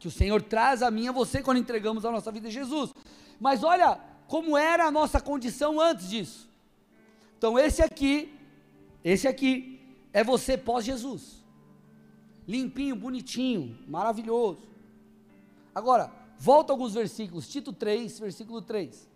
[0.03, 2.51] que o Senhor traz a mim e a você quando entregamos a nossa vida a
[2.51, 2.93] Jesus.
[3.39, 6.51] Mas olha como era a nossa condição antes disso.
[7.39, 8.37] Então, esse aqui,
[9.05, 9.81] esse aqui,
[10.13, 11.45] é você pós-Jesus.
[12.49, 14.69] Limpinho, bonitinho, maravilhoso.
[15.73, 17.49] Agora, volta alguns versículos.
[17.49, 19.09] Tito 3, versículo 3.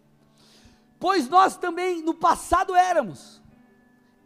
[1.01, 3.43] Pois nós também no passado éramos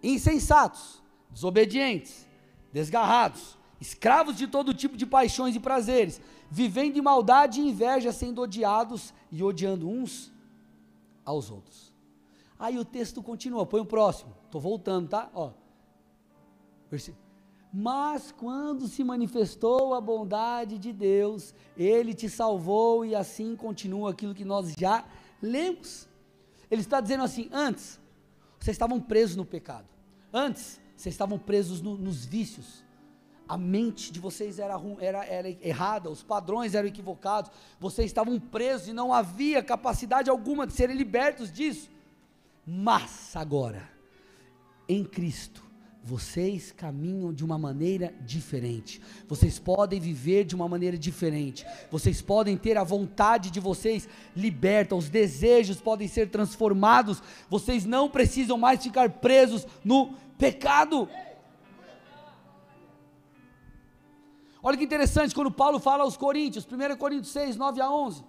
[0.02, 2.28] insensatos, desobedientes,
[2.70, 8.42] desgarrados, escravos de todo tipo de paixões e prazeres, vivendo em maldade e inveja, sendo
[8.42, 10.32] odiados e odiando uns
[11.24, 11.94] aos outros.
[12.58, 14.34] Aí o texto continua, põe o próximo.
[14.44, 15.30] Estou voltando, tá?
[15.32, 15.52] Ó.
[17.72, 24.34] Mas quando se manifestou a bondade de Deus, Ele te salvou e assim continua aquilo
[24.34, 25.04] que nós já
[25.40, 26.08] lemos.
[26.68, 28.00] Ele está dizendo assim: antes,
[28.58, 29.86] vocês estavam presos no pecado.
[30.32, 32.84] Antes, vocês estavam presos no, nos vícios.
[33.50, 38.86] A mente de vocês era, era, era errada, os padrões eram equivocados, vocês estavam presos
[38.86, 41.90] e não havia capacidade alguma de serem libertos disso.
[42.64, 43.90] Mas agora,
[44.88, 45.64] em Cristo,
[46.04, 49.02] vocês caminham de uma maneira diferente.
[49.26, 51.66] Vocês podem viver de uma maneira diferente.
[51.90, 57.20] Vocês podem ter a vontade de vocês liberta, os desejos podem ser transformados.
[57.48, 61.08] Vocês não precisam mais ficar presos no pecado.
[64.62, 68.24] Olha que interessante quando Paulo fala aos Coríntios, 1 Coríntios 6, 9 a 11.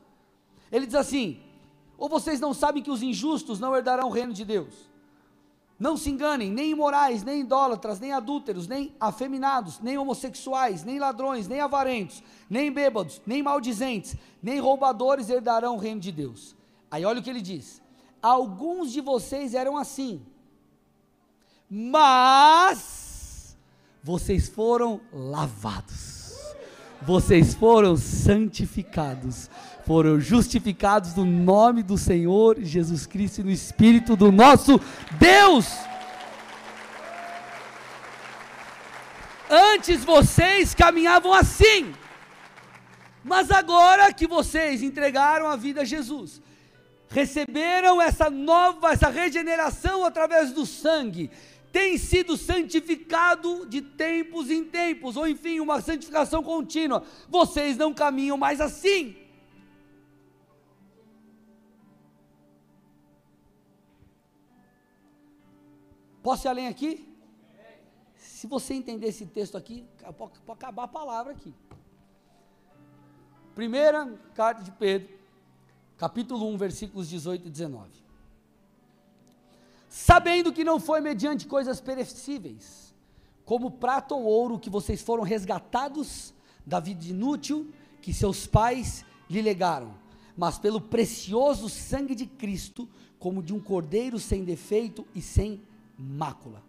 [0.71, 1.39] Ele diz assim:
[1.97, 4.89] Ou vocês não sabem que os injustos não herdarão o reino de Deus?
[5.81, 11.47] Não se enganem, nem imorais, nem idólatras, nem adúlteros, nem afeminados, nem homossexuais, nem ladrões,
[11.47, 16.55] nem avarentos, nem bêbados, nem maldizentes, nem roubadores herdarão o reino de Deus.
[16.91, 17.81] Aí olha o que ele diz:
[18.21, 20.23] Alguns de vocês eram assim,
[21.67, 23.57] mas
[24.03, 26.20] vocês foram lavados,
[27.01, 29.49] vocês foram santificados,
[29.85, 34.79] foram justificados no nome do Senhor Jesus Cristo e no Espírito do nosso
[35.17, 35.67] Deus.
[39.49, 41.93] Antes vocês caminhavam assim,
[43.23, 46.41] mas agora que vocês entregaram a vida a Jesus,
[47.09, 51.29] receberam essa nova, essa regeneração através do sangue,
[51.71, 57.03] tem sido santificado de tempos em tempos, ou enfim, uma santificação contínua.
[57.29, 59.15] Vocês não caminham mais assim.
[66.21, 67.07] Posso ir além aqui?
[68.15, 69.85] Se você entender esse texto aqui,
[70.17, 71.53] pode, acabar a palavra aqui.
[73.55, 75.09] Primeira carta de Pedro,
[75.97, 78.00] capítulo 1, versículos 18 e 19.
[79.93, 82.95] Sabendo que não foi mediante coisas perecíveis,
[83.43, 86.33] como prata ou ouro, que vocês foram resgatados
[86.65, 89.93] da vida inútil que seus pais lhe legaram,
[90.37, 92.87] mas pelo precioso sangue de Cristo,
[93.19, 95.61] como de um cordeiro sem defeito e sem
[95.97, 96.63] mácula.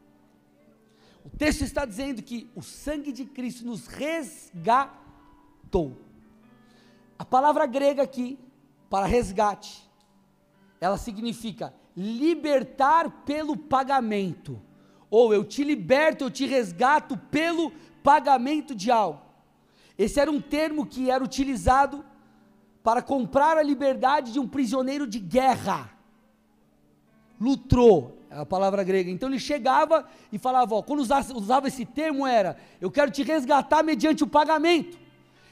[1.25, 4.97] O texto está dizendo que o sangue de Cristo nos resgatou.
[7.16, 8.37] A palavra grega aqui,
[8.91, 9.89] para resgate,
[10.81, 14.61] ela significa libertar pelo pagamento.
[15.11, 17.70] Ou eu te liberto, eu te resgato pelo
[18.03, 19.20] pagamento de algo.
[19.99, 22.05] Esse era um termo que era utilizado
[22.82, 25.90] para comprar a liberdade de um prisioneiro de guerra.
[27.40, 29.11] Lutrou, é a palavra grega.
[29.11, 33.22] Então ele chegava e falava, ó, quando usava, usava esse termo era, eu quero te
[33.22, 34.99] resgatar mediante o pagamento.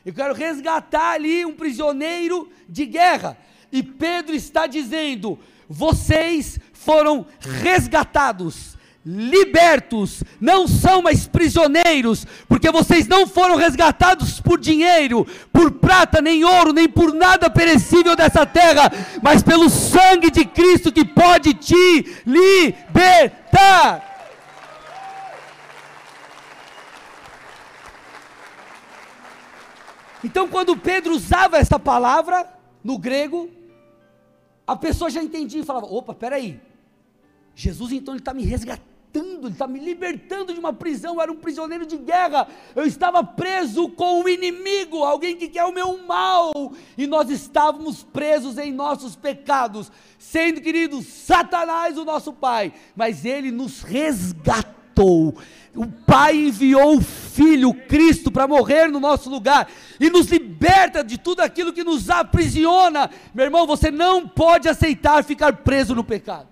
[0.05, 3.36] Eu quero resgatar ali um prisioneiro de guerra.
[3.70, 5.38] E Pedro está dizendo:
[5.71, 7.25] vocês foram
[7.62, 16.21] resgatados libertos, não são mais prisioneiros, porque vocês não foram resgatados por dinheiro, por prata,
[16.21, 18.91] nem ouro, nem por nada perecível dessa terra,
[19.23, 24.09] mas pelo sangue de Cristo que pode te libertar.
[30.23, 32.47] Então, quando Pedro usava essa palavra
[32.85, 33.49] no grego,
[34.73, 36.61] a pessoa já entendia e falava: opa, peraí,
[37.55, 41.37] Jesus então está me resgatando ele está me libertando de uma prisão, eu era um
[41.37, 42.47] prisioneiro de guerra,
[42.77, 46.53] eu estava preso com o inimigo, alguém que quer o meu mal,
[46.97, 53.51] e nós estávamos presos em nossos pecados, sendo querido Satanás o nosso pai, mas ele
[53.51, 55.34] nos resgatou libertou.
[55.74, 59.70] O Pai enviou o Filho, Cristo, para morrer no nosso lugar
[60.01, 63.09] e nos liberta de tudo aquilo que nos aprisiona.
[63.32, 66.48] Meu irmão, você não pode aceitar ficar preso no pecado.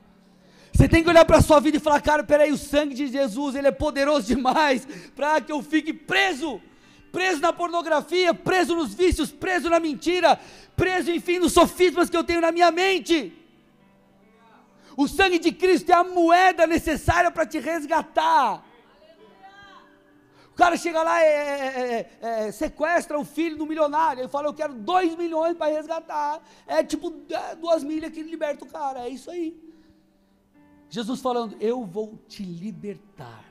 [0.73, 3.09] Você tem que olhar para a sua vida e falar: cara, peraí, o sangue de
[3.09, 4.87] Jesus, ele é poderoso demais
[5.17, 6.61] para que eu fique preso
[7.11, 10.39] preso na pornografia, preso nos vícios, preso na mentira,
[10.77, 13.33] preso, enfim, nos sofismas que eu tenho na minha mente.
[14.99, 18.67] O sangue de Cristo é a moeda necessária para te resgatar.
[20.51, 24.55] O cara chega lá, e é, é, sequestra o filho do milionário, ele fala: Eu
[24.55, 26.43] quero dois milhões para resgatar.
[26.67, 29.57] É tipo é, duas milhas que liberta o cara, é isso aí.
[30.91, 33.45] Jesus falando: Eu vou te libertar.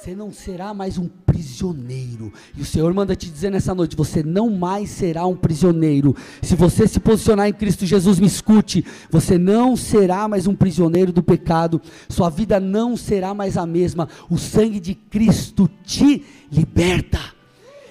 [0.00, 2.32] Você não será mais um prisioneiro.
[2.56, 6.16] E o Senhor manda te dizer nessa noite: você não mais será um prisioneiro.
[6.40, 8.84] Se você se posicionar em Cristo Jesus, me escute.
[9.10, 11.80] Você não será mais um prisioneiro do pecado.
[12.08, 14.08] Sua vida não será mais a mesma.
[14.28, 17.20] O sangue de Cristo te liberta.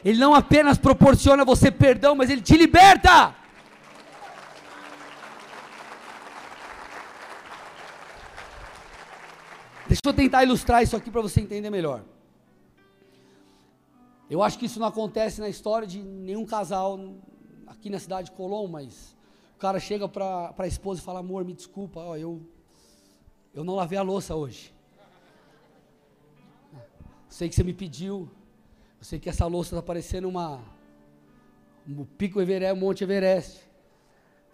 [0.03, 3.40] Ele não apenas proporciona a você perdão, mas ele te liberta.
[9.91, 12.05] Deixa eu tentar ilustrar isso aqui para você entender melhor.
[14.29, 16.97] Eu acho que isso não acontece na história de nenhum casal
[17.67, 19.17] aqui na cidade de Colom, mas
[19.53, 22.41] o cara chega para a esposa e fala: Amor, me desculpa, ó, eu,
[23.53, 24.73] eu não lavei a louça hoje.
[27.27, 28.31] Sei que você me pediu,
[28.97, 30.61] eu sei que essa louça está parecendo uma,
[31.85, 33.59] um pico Everest, um monte Everest.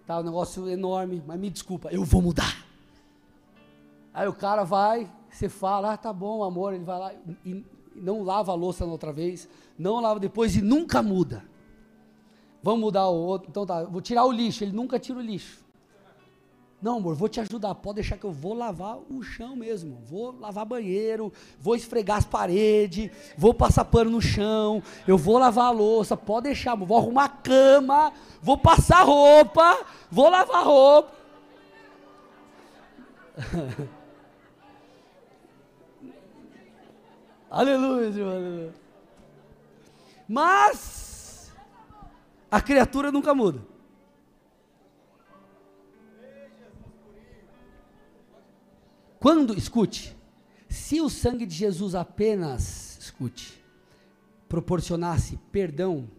[0.07, 2.65] Tá um negócio enorme, mas me desculpa, eu vou mudar.
[4.11, 7.13] Aí o cara vai, você fala, ah, tá bom, amor, ele vai lá
[7.45, 7.65] e,
[7.95, 11.43] não lava a louça na outra vez, não lava depois e nunca muda.
[12.61, 15.65] Vamos mudar o outro, então tá, vou tirar o lixo, ele nunca tira o lixo.
[16.79, 17.73] Não, amor, vou te ajudar.
[17.73, 19.97] Pode deixar que eu vou lavar o chão mesmo.
[20.05, 25.65] Vou lavar banheiro, vou esfregar as paredes, vou passar pano no chão, eu vou lavar
[25.65, 26.15] a louça.
[26.15, 26.87] Pode deixar, amor.
[26.87, 28.13] Vou arrumar a cama,
[28.43, 31.11] vou passar roupa, vou lavar roupa.
[37.49, 38.73] Aleluia, Senhor, aleluia.
[40.27, 41.53] Mas
[42.51, 43.61] a criatura nunca muda.
[49.19, 50.15] Quando, escute,
[50.69, 53.63] se o sangue de Jesus apenas, escute,
[54.47, 56.09] proporcionasse perdão,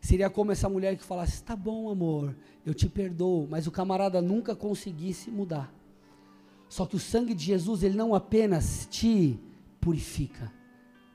[0.00, 2.34] seria como essa mulher que falasse: tá bom, amor,
[2.64, 5.72] eu te perdoo, mas o camarada nunca conseguisse mudar.
[6.68, 9.38] Só que o sangue de Jesus, ele não apenas te
[9.80, 10.52] purifica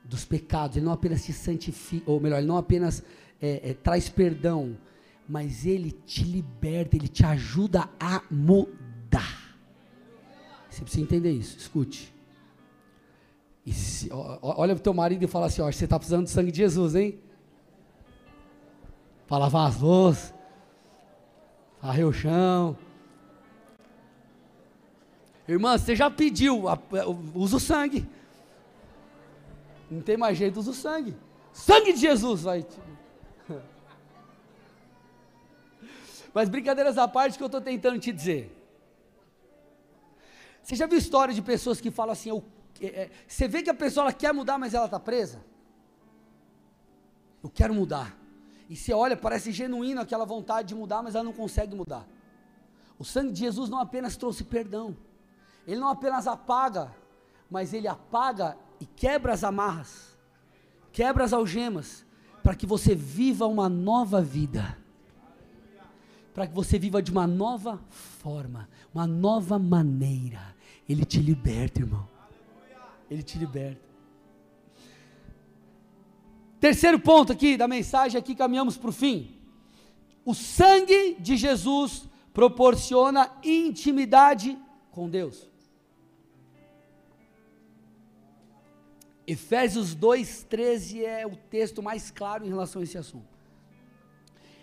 [0.04, 3.02] dos pecados, ele não apenas te santifica, ou melhor, ele não apenas
[3.40, 4.76] é, é, traz perdão,
[5.28, 9.56] mas ele te liberta, ele te ajuda a mudar.
[10.70, 12.14] Você precisa entender isso, escute.
[13.66, 16.52] Se, ó, olha o teu marido e fala assim: ó, você está precisando do sangue
[16.52, 17.18] de Jesus, hein?
[19.26, 20.32] Para lavar as louças,
[21.82, 22.78] varrer o chão.
[25.48, 26.64] Irmã, você já pediu,
[27.34, 28.08] usa o sangue.
[29.90, 31.16] Não tem mais jeito, usa o sangue.
[31.52, 32.66] Sangue de Jesus vai.
[36.34, 38.52] Mas brincadeiras à parte que eu estou tentando te dizer.
[40.62, 42.44] Você já viu história de pessoas que falam assim, eu,
[42.80, 45.44] é, é, você vê que a pessoa quer mudar, mas ela está presa?
[47.42, 48.18] Eu quero mudar.
[48.68, 52.04] E você olha, parece genuíno aquela vontade de mudar, mas ela não consegue mudar.
[52.98, 54.96] O sangue de Jesus não apenas trouxe perdão,
[55.66, 56.92] ele não apenas apaga,
[57.50, 60.16] mas ele apaga e quebra as amarras,
[60.92, 62.04] quebra as algemas,
[62.42, 64.78] para que você viva uma nova vida,
[66.32, 70.54] para que você viva de uma nova forma, uma nova maneira.
[70.88, 72.08] Ele te liberta, irmão.
[73.10, 73.80] Ele te liberta.
[76.60, 79.38] Terceiro ponto aqui da mensagem, aqui caminhamos para o fim.
[80.24, 84.58] O sangue de Jesus proporciona intimidade
[84.90, 85.48] com Deus.
[89.26, 93.36] Efésios 2,13 é o texto mais claro em relação a esse assunto.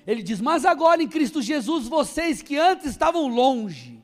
[0.08, 4.02] Ele diz: Mas agora em Cristo Jesus, vocês que antes estavam longe,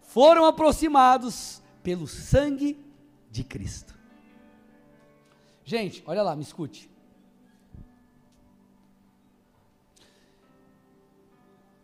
[0.00, 2.82] foram aproximados pelo sangue
[3.30, 3.98] de Cristo.
[5.64, 6.90] Gente, olha lá, me escute.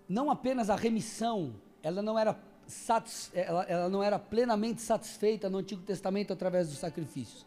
[0.09, 2.39] Não apenas a remissão, ela não era,
[3.35, 7.47] ela, ela não era plenamente satisfeita no Antigo Testamento através dos sacrifícios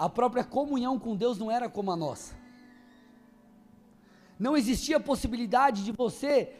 [0.00, 2.34] a própria comunhão com Deus não era como a nossa.
[4.38, 6.56] Não existia possibilidade de você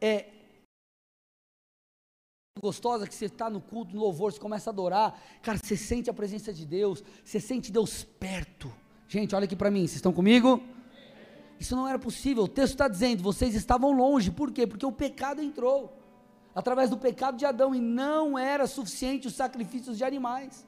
[0.00, 0.26] é,
[2.60, 6.10] gostosa que você está no culto, no louvor, você começa a adorar, cara, você sente
[6.10, 8.74] a presença de Deus, você sente Deus perto.
[9.06, 10.60] Gente, olha aqui para mim, vocês estão comigo?
[11.60, 12.42] Isso não era possível.
[12.42, 14.32] O texto está dizendo: vocês estavam longe.
[14.32, 14.66] Por quê?
[14.66, 15.96] Porque o pecado entrou
[16.52, 20.66] através do pecado de Adão e não era suficiente os sacrifícios de animais.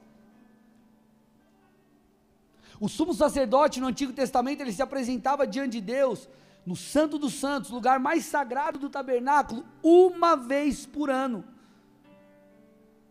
[2.79, 6.29] O sumo sacerdote no Antigo Testamento ele se apresentava diante de Deus
[6.65, 11.43] no Santo dos Santos, lugar mais sagrado do tabernáculo, uma vez por ano,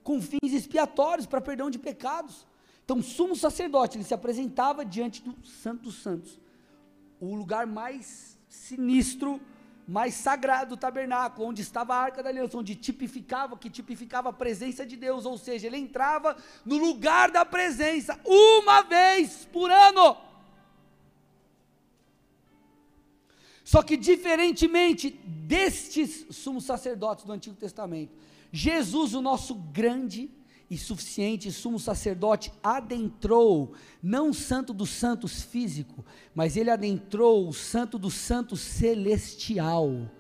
[0.03, 2.47] com fins expiatórios para perdão de pecados.
[2.85, 6.39] Então, o sumo sacerdote ele se apresentava diante do Santo dos Santos,
[7.19, 9.41] o lugar mais sinistro,
[9.87, 14.33] mais sagrado do tabernáculo, onde estava a arca da aliança, onde tipificava, que tipificava a
[14.33, 20.17] presença de Deus, ou seja, ele entrava no lugar da presença uma vez por ano.
[23.63, 28.13] Só que diferentemente destes sumos sacerdotes do Antigo Testamento,
[28.53, 30.31] Jesus, o nosso grande
[30.69, 36.05] e suficiente sumo sacerdote adentrou, não o santo dos santos físico,
[36.35, 40.11] mas ele adentrou o santo dos santos celestial,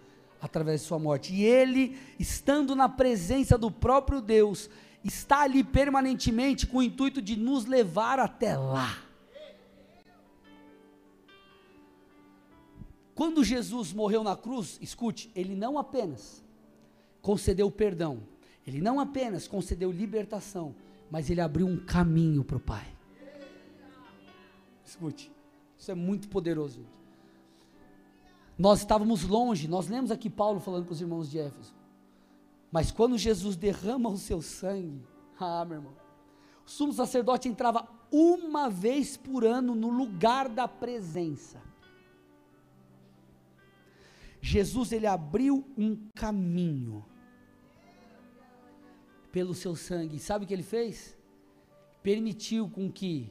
[0.40, 1.34] através de sua morte.
[1.34, 4.70] E ele, estando na presença do próprio Deus,
[5.02, 9.02] está ali permanentemente com o intuito de nos levar até lá.
[13.14, 16.44] Quando Jesus morreu na cruz, escute, ele não apenas
[17.26, 18.22] concedeu perdão,
[18.66, 20.74] ele não apenas concedeu libertação,
[21.10, 22.86] mas ele abriu um caminho para o Pai.
[24.84, 25.32] Escute,
[25.78, 26.84] isso é muito poderoso.
[28.58, 31.74] Nós estávamos longe, nós lemos aqui Paulo falando com os irmãos de Éfeso.
[32.72, 35.00] Mas quando Jesus derrama o seu sangue,
[35.38, 35.92] ah, meu irmão,
[36.66, 41.62] o sumo sacerdote entrava uma vez por ano no lugar da presença.
[44.40, 47.04] Jesus ele abriu um caminho
[49.36, 50.18] pelo seu sangue.
[50.18, 51.14] Sabe o que ele fez?
[52.02, 53.30] Permitiu com que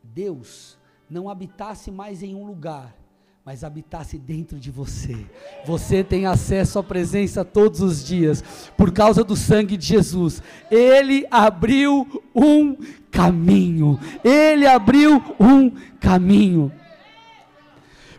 [0.00, 0.78] Deus
[1.10, 2.96] não habitasse mais em um lugar,
[3.44, 5.26] mas habitasse dentro de você.
[5.64, 8.40] Você tem acesso à presença todos os dias,
[8.76, 10.40] por causa do sangue de Jesus.
[10.70, 12.76] Ele abriu um
[13.10, 13.98] caminho.
[14.22, 16.70] Ele abriu um caminho.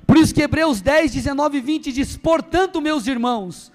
[0.05, 3.71] Por isso que Hebreus 10, 19 e 20 diz: Portanto, meus irmãos,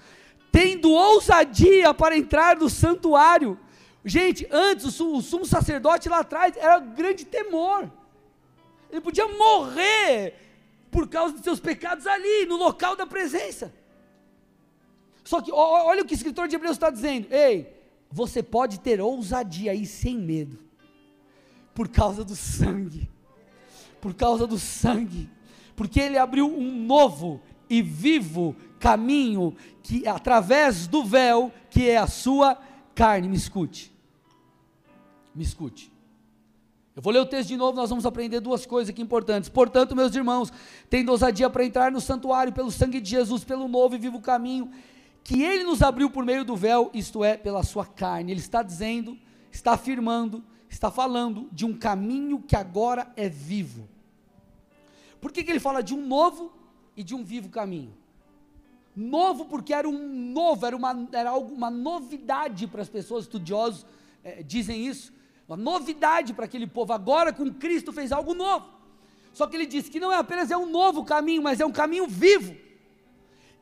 [0.53, 3.59] tendo ousadia para entrar no santuário.
[4.05, 7.91] Gente, antes o sumo sacerdote lá atrás era um grande temor.
[8.91, 10.35] Ele podia morrer
[10.91, 13.73] por causa dos seus pecados ali, no local da presença.
[15.23, 17.73] Só que olha o que o escritor de Hebreus está dizendo: ei,
[18.11, 20.59] você pode ter ousadia aí sem medo,
[21.73, 23.09] por causa do sangue,
[23.99, 25.27] por causa do sangue,
[25.75, 32.05] porque ele abriu um novo e vivo caminho que através do véu que é a
[32.05, 32.57] sua
[32.93, 33.29] carne.
[33.29, 33.95] Me escute.
[35.33, 35.89] Me escute.
[36.93, 39.49] Eu vou ler o texto de novo, nós vamos aprender duas coisas aqui importantes.
[39.49, 40.51] Portanto, meus irmãos,
[40.89, 44.69] tendo ousadia para entrar no santuário pelo sangue de Jesus, pelo novo e vivo caminho
[45.23, 48.33] que ele nos abriu por meio do véu, isto é, pela sua carne.
[48.33, 49.17] Ele está dizendo,
[49.49, 53.87] está afirmando, está falando de um caminho que agora é vivo.
[55.21, 56.51] Por que, que ele fala de um novo
[56.95, 58.02] e de um vivo caminho.
[58.95, 63.85] Novo porque era um novo, era uma, era algo, uma novidade para as pessoas, estudiosos
[64.23, 65.11] é, dizem isso,
[65.47, 66.93] uma novidade para aquele povo.
[66.93, 68.67] Agora com Cristo fez algo novo.
[69.33, 71.71] Só que ele diz que não é apenas é um novo caminho, mas é um
[71.71, 72.55] caminho vivo.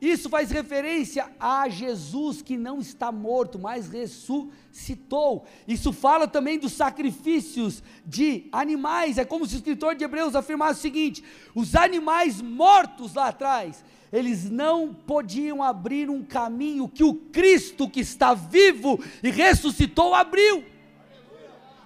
[0.00, 5.46] Isso faz referência a Jesus que não está morto, mas ressuscitou.
[5.66, 9.16] Isso fala também dos sacrifícios de animais.
[9.16, 11.24] É como se o escritor de Hebreus afirmasse o seguinte:
[11.54, 18.00] os animais mortos lá atrás, eles não podiam abrir um caminho que o Cristo que
[18.00, 20.64] está vivo e ressuscitou abriu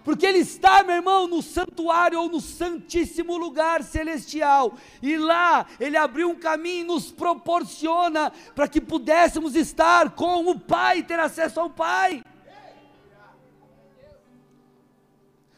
[0.06, 5.96] porque Ele está, meu irmão, no santuário ou no santíssimo lugar celestial, e lá Ele
[5.96, 11.58] abriu um caminho e nos proporciona para que pudéssemos estar com o Pai, ter acesso
[11.58, 12.22] ao Pai.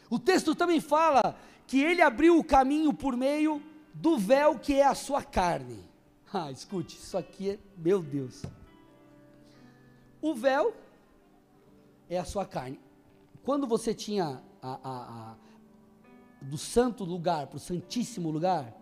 [0.09, 3.61] O texto também fala que Ele abriu o caminho por meio
[3.93, 5.87] do véu que é a sua carne.
[6.33, 8.43] Ah, escute, isso aqui é, meu Deus.
[10.21, 10.75] O véu
[12.07, 12.79] é a sua carne
[13.49, 15.35] quando você tinha a, a, a,
[16.41, 18.79] do santo lugar para o santíssimo lugar,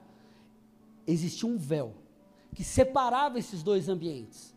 [1.07, 1.95] existia um véu
[2.53, 4.53] que separava esses dois ambientes.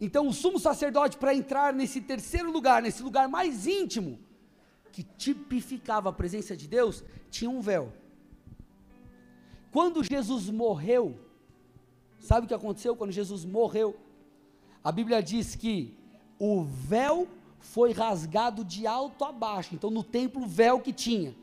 [0.00, 4.18] Então, o sumo sacerdote, para entrar nesse terceiro lugar, nesse lugar mais íntimo,
[4.92, 7.92] que tipificava a presença de Deus, tinha um véu.
[9.70, 11.18] Quando Jesus morreu,
[12.24, 13.94] sabe o que aconteceu quando Jesus morreu?
[14.82, 15.96] A Bíblia diz que
[16.38, 19.74] o véu foi rasgado de alto a baixo.
[19.74, 21.34] Então, no templo, o véu que tinha,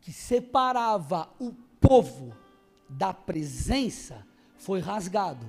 [0.00, 2.34] que separava o povo
[2.88, 4.26] da presença,
[4.56, 5.46] foi rasgado.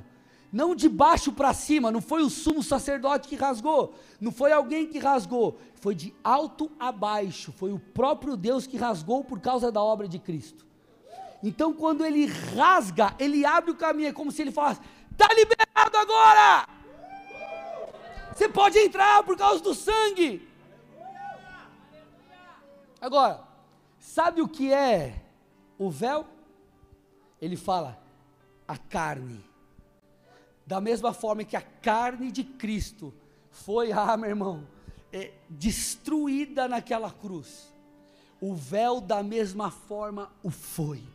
[0.51, 4.87] Não de baixo para cima, não foi o sumo sacerdote que rasgou, não foi alguém
[4.87, 9.71] que rasgou, foi de alto a baixo, foi o próprio Deus que rasgou por causa
[9.71, 10.72] da obra de Cristo.
[11.43, 14.79] Então, quando ele rasga, ele abre o caminho, é como se ele falasse:
[15.11, 16.69] está liberado agora!
[18.33, 20.47] Você pode entrar por causa do sangue.
[22.99, 23.43] Agora,
[23.99, 25.21] sabe o que é
[25.77, 26.25] o véu?
[27.41, 28.01] Ele fala
[28.65, 29.43] a carne.
[30.65, 33.13] Da mesma forma que a carne de Cristo
[33.51, 34.65] foi, ah, meu irmão,
[35.11, 37.71] é, destruída naquela cruz.
[38.39, 41.12] O véu, da mesma forma, o foi.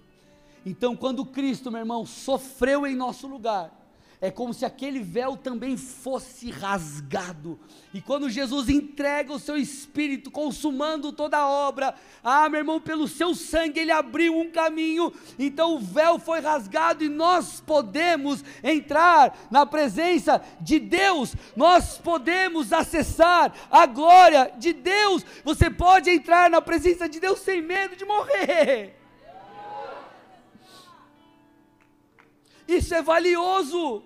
[0.68, 3.72] Então, quando Cristo, meu irmão, sofreu em nosso lugar,
[4.20, 7.58] é como se aquele véu também fosse rasgado.
[7.94, 13.08] E quando Jesus entrega o seu espírito, consumando toda a obra, ah, meu irmão, pelo
[13.08, 19.48] seu sangue ele abriu um caminho, então o véu foi rasgado e nós podemos entrar
[19.50, 25.24] na presença de Deus, nós podemos acessar a glória de Deus.
[25.44, 28.97] Você pode entrar na presença de Deus sem medo de morrer.
[32.68, 34.04] Isso é valioso.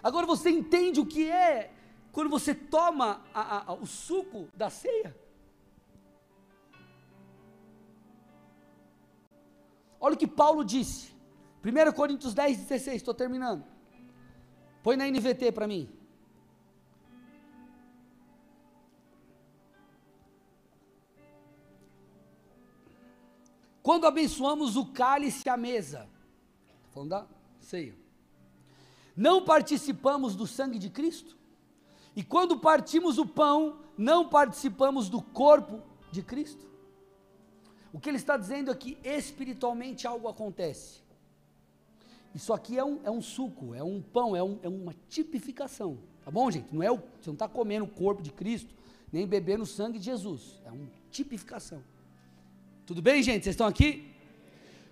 [0.00, 1.72] Agora você entende o que é
[2.12, 5.14] quando você toma a, a, o suco da ceia?
[9.98, 11.12] Olha o que Paulo disse.
[11.64, 13.64] 1 Coríntios 10, 16, estou terminando.
[14.84, 15.95] Põe na NVT para mim.
[23.86, 26.08] Quando abençoamos o cálice à mesa,
[26.92, 27.26] falando da
[27.60, 27.94] ceia
[29.16, 31.36] não participamos do sangue de Cristo?
[32.16, 35.80] E quando partimos o pão, não participamos do corpo
[36.10, 36.66] de Cristo?
[37.92, 41.00] O que ele está dizendo é que espiritualmente algo acontece.
[42.34, 45.96] Isso aqui é um, é um suco, é um pão, é, um, é uma tipificação.
[46.24, 46.74] Tá bom, gente?
[46.74, 48.74] Não é o, você não está comendo o corpo de Cristo,
[49.12, 50.60] nem bebendo o sangue de Jesus.
[50.64, 51.80] É uma tipificação.
[52.86, 53.42] Tudo bem, gente?
[53.42, 54.12] Vocês estão aqui?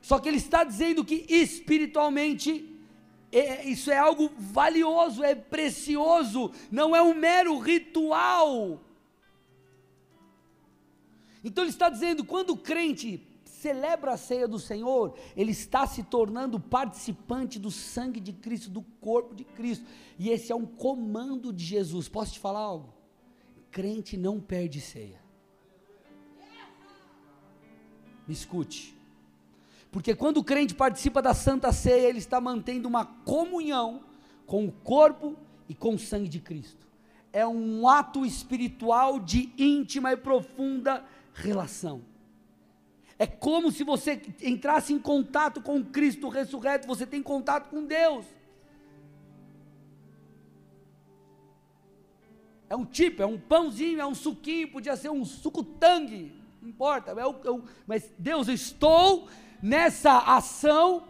[0.03, 2.75] Só que ele está dizendo que espiritualmente
[3.31, 8.81] é, isso é algo valioso, é precioso, não é um mero ritual.
[11.43, 16.03] Então ele está dizendo: quando o crente celebra a ceia do Senhor, ele está se
[16.03, 19.87] tornando participante do sangue de Cristo, do corpo de Cristo,
[20.19, 22.09] e esse é um comando de Jesus.
[22.09, 22.93] Posso te falar algo?
[23.71, 25.24] Crente não perde ceia.
[28.27, 28.95] Me escute.
[29.91, 34.03] Porque quando o crente participa da Santa Ceia, ele está mantendo uma comunhão
[34.47, 35.37] com o corpo
[35.69, 36.87] e com o sangue de Cristo.
[37.33, 42.03] É um ato espiritual de íntima e profunda relação.
[43.19, 48.27] É como se você entrasse em contato com Cristo ressurreto, você tem contato com Deus.
[52.69, 56.33] É um tipo, é um pãozinho, é um suquinho, podia ser um suco tangue,
[56.65, 59.29] não importa, é o, é mas Deus, eu estou
[59.63, 61.05] nessa ação,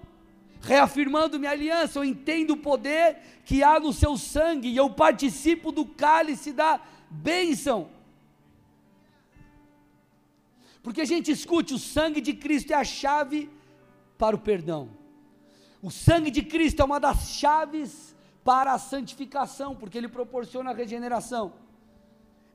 [0.61, 5.70] reafirmando minha aliança, eu entendo o poder que há no seu sangue e eu participo
[5.70, 7.88] do cálice da bênção.
[10.82, 13.48] Porque a gente escute, o sangue de Cristo é a chave
[14.18, 14.88] para o perdão.
[15.80, 20.74] O sangue de Cristo é uma das chaves para a santificação, porque ele proporciona a
[20.74, 21.52] regeneração.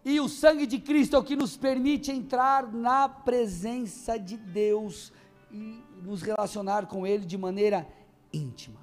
[0.04, 5.12] E o sangue de Cristo é o que nos permite entrar na presença de Deus
[5.52, 7.88] e nos relacionar com Ele de maneira
[8.32, 8.80] íntima.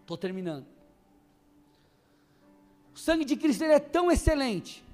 [0.00, 0.66] Estou terminando.
[2.94, 4.84] O sangue de Cristo é tão excelente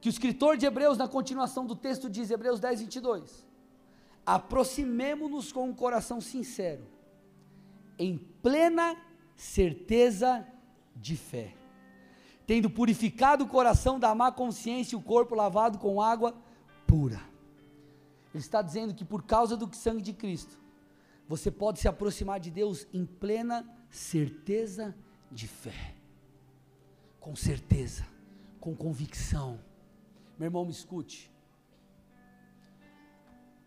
[0.00, 3.46] que o escritor de Hebreus, na continuação do texto, diz, Hebreus 10, 22,
[4.24, 6.86] aproximemo-nos com um coração sincero,
[7.98, 8.96] em plena
[9.36, 10.46] certeza
[10.94, 11.54] de fé,
[12.48, 16.34] tendo purificado o coração da má consciência e o corpo lavado com água
[16.86, 17.20] pura.
[18.32, 20.58] Ele está dizendo que por causa do sangue de Cristo,
[21.28, 24.96] você pode se aproximar de Deus em plena certeza
[25.30, 25.94] de fé.
[27.20, 28.06] Com certeza,
[28.58, 29.60] com convicção.
[30.38, 31.30] Meu irmão, me escute.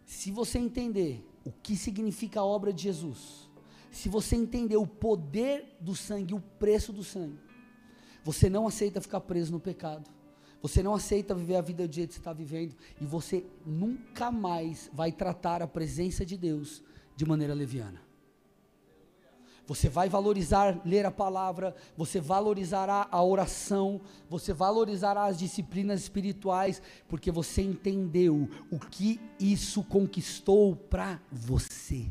[0.03, 3.47] Se você entender o que significa a obra de Jesus,
[3.91, 7.50] se você entender o poder do sangue, o preço do sangue,
[8.23, 10.09] você não aceita ficar preso no pecado
[10.61, 14.31] você não aceita viver a vida do jeito que você está vivendo e você nunca
[14.31, 16.83] mais vai tratar a presença de Deus
[17.15, 18.01] de maneira leviana.
[19.65, 26.81] Você vai valorizar ler a palavra, você valorizará a oração, você valorizará as disciplinas espirituais,
[27.07, 32.07] porque você entendeu o que isso conquistou para você.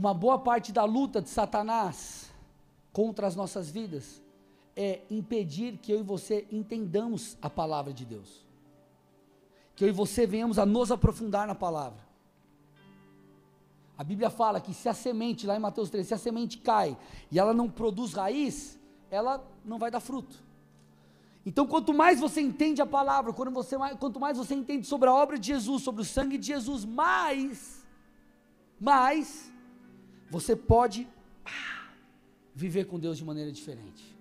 [0.00, 2.32] Uma boa parte da luta de Satanás
[2.90, 4.22] contra as nossas vidas
[4.74, 8.42] é impedir que eu e você entendamos a palavra de Deus.
[9.76, 12.00] Que eu e você venhamos a nos aprofundar na palavra.
[13.98, 16.96] A Bíblia fala que se a semente, lá em Mateus 3, se a semente cai
[17.30, 18.80] e ela não produz raiz,
[19.10, 20.34] ela não vai dar fruto.
[21.44, 25.12] Então, quanto mais você entende a palavra, quando você, quanto mais você entende sobre a
[25.12, 27.86] obra de Jesus, sobre o sangue de Jesus, mais,
[28.80, 29.49] mais,
[30.30, 31.08] você pode
[32.54, 34.16] viver com Deus de maneira diferente.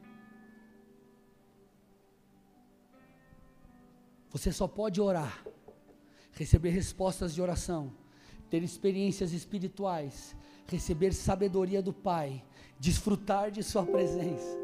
[4.32, 5.43] Você só pode orar,
[6.32, 7.91] receber respostas de oração,
[8.49, 10.36] ter experiências espirituais,
[10.68, 12.43] receber sabedoria do Pai,
[12.80, 14.57] desfrutar de Sua presença.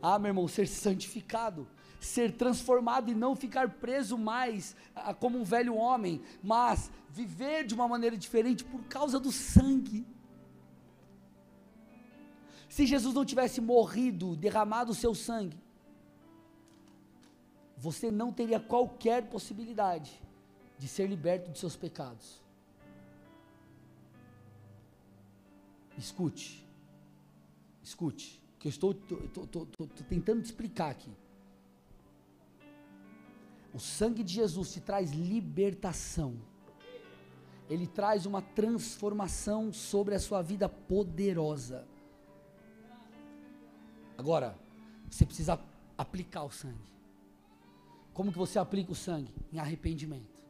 [0.00, 1.66] Ah, meu irmão, ser santificado,
[2.00, 4.76] ser transformado e não ficar preso mais
[5.18, 10.06] como um velho homem, mas viver de uma maneira diferente por causa do sangue.
[12.76, 15.58] Se Jesus não tivesse morrido, derramado o seu sangue,
[17.74, 20.22] você não teria qualquer possibilidade
[20.78, 22.42] de ser liberto dos seus pecados.
[25.96, 26.68] Escute,
[27.82, 28.94] escute, que eu estou
[30.06, 31.16] tentando te explicar aqui.
[33.72, 36.36] O sangue de Jesus te traz libertação,
[37.70, 41.95] ele traz uma transformação sobre a sua vida poderosa.
[44.16, 44.58] Agora,
[45.10, 45.60] você precisa
[45.96, 46.94] aplicar o sangue.
[48.12, 49.32] Como que você aplica o sangue?
[49.52, 50.44] Em arrependimento.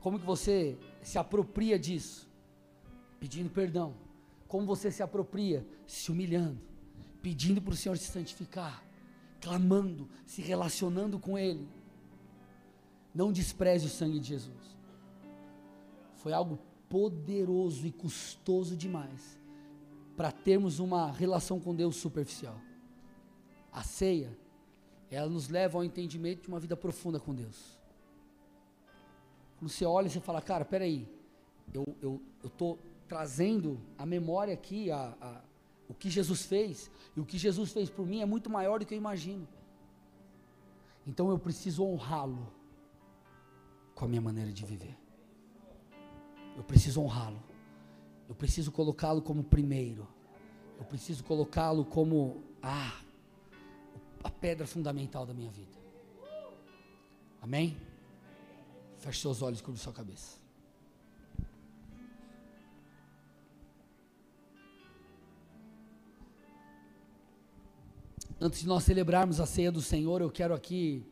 [0.00, 2.28] Como que você se apropria disso?
[3.20, 3.94] Pedindo perdão
[4.52, 5.66] como você se apropria?
[5.86, 6.60] Se humilhando,
[7.22, 8.84] pedindo para o Senhor se santificar,
[9.40, 11.66] clamando, se relacionando com Ele.
[13.14, 14.76] Não despreze o sangue de Jesus.
[16.16, 19.40] Foi algo poderoso e custoso demais
[20.18, 22.60] para termos uma relação com Deus superficial.
[23.72, 24.36] A ceia,
[25.10, 27.80] ela nos leva ao entendimento de uma vida profunda com Deus.
[29.58, 31.08] Quando você olha e você fala, cara, peraí,
[31.72, 35.40] eu estou eu, eu tô trazendo a memória aqui, a, a,
[35.88, 38.86] o que Jesus fez, e o que Jesus fez por mim é muito maior do
[38.86, 39.46] que eu imagino.
[41.06, 42.52] Então eu preciso honrá-lo
[43.94, 44.96] com a minha maneira de viver.
[46.56, 47.42] Eu preciso honrá-lo.
[48.28, 50.08] Eu preciso colocá-lo como primeiro.
[50.78, 53.01] Eu preciso colocá-lo como ah,
[54.22, 55.78] a pedra fundamental da minha vida.
[57.40, 57.76] Amém?
[58.98, 60.42] Feche seus olhos e cubra sua cabeça.
[68.40, 71.04] Antes de nós celebrarmos a ceia do Senhor, eu quero aqui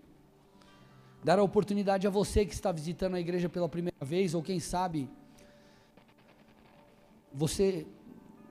[1.23, 4.59] dar a oportunidade a você que está visitando a igreja pela primeira vez, ou quem
[4.59, 5.09] sabe
[7.33, 7.87] você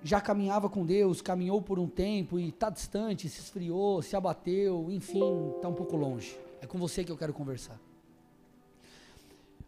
[0.03, 4.89] já caminhava com Deus, caminhou por um tempo e está distante, se esfriou, se abateu,
[4.91, 6.39] enfim, está um pouco longe.
[6.61, 7.79] É com você que eu quero conversar.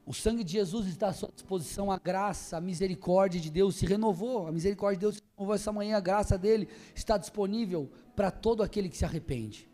[0.06, 3.86] O sangue de Jesus está à sua disposição, a graça, a misericórdia de Deus se
[3.86, 8.32] renovou, a misericórdia de Deus se renovou essa manhã, a graça dele está disponível para
[8.32, 9.70] todo aquele que se arrepende.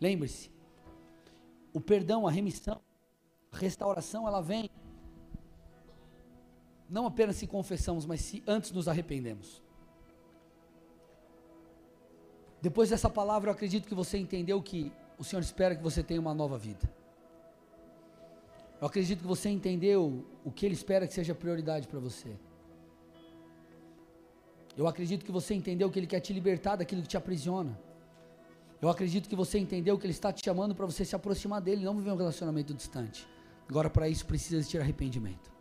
[0.00, 0.50] Lembre-se,
[1.72, 2.80] o perdão, a remissão,
[3.52, 4.68] a restauração, ela vem
[6.88, 9.62] não apenas se confessamos, mas se antes nos arrependemos.
[12.60, 16.20] Depois dessa palavra, eu acredito que você entendeu que o Senhor espera que você tenha
[16.20, 16.88] uma nova vida.
[18.80, 22.36] Eu acredito que você entendeu o que Ele espera que seja prioridade para você.
[24.76, 27.78] Eu acredito que você entendeu que Ele quer te libertar daquilo que te aprisiona.
[28.80, 31.84] Eu acredito que você entendeu que Ele está te chamando para você se aproximar dele,
[31.84, 33.26] não viver um relacionamento distante.
[33.68, 35.57] Agora, para isso, precisa existir arrependimento.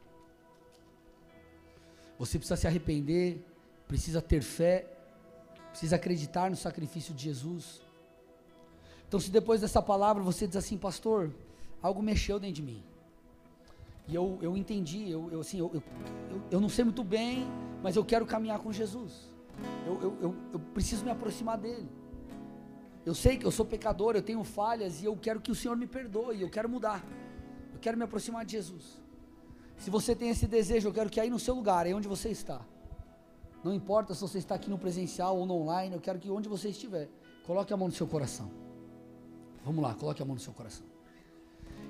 [2.18, 3.44] Você precisa se arrepender,
[3.88, 4.88] precisa ter fé,
[5.70, 7.82] precisa acreditar no sacrifício de Jesus.
[9.08, 11.34] Então, se depois dessa palavra você diz assim, pastor,
[11.82, 12.84] algo mexeu dentro de mim.
[14.08, 17.46] E eu, eu entendi, eu, eu assim, eu, eu, eu, não sei muito bem,
[17.84, 19.30] mas eu quero caminhar com Jesus.
[19.86, 21.90] Eu, eu, eu, eu preciso me aproximar dele.
[23.06, 25.78] Eu sei que eu sou pecador, eu tenho falhas e eu quero que o Senhor
[25.78, 27.06] me perdoe, eu quero mudar.
[27.74, 29.00] Eu quero me aproximar de Jesus.
[29.78, 32.30] Se você tem esse desejo, eu quero que aí no seu lugar, aí onde você
[32.30, 32.62] está.
[33.64, 36.50] Não importa se você está aqui no presencial ou no online, eu quero que onde
[36.50, 37.10] você estiver,
[37.46, 38.52] coloque a mão no seu coração.
[39.64, 40.86] Vamos lá, coloque a mão no seu coração.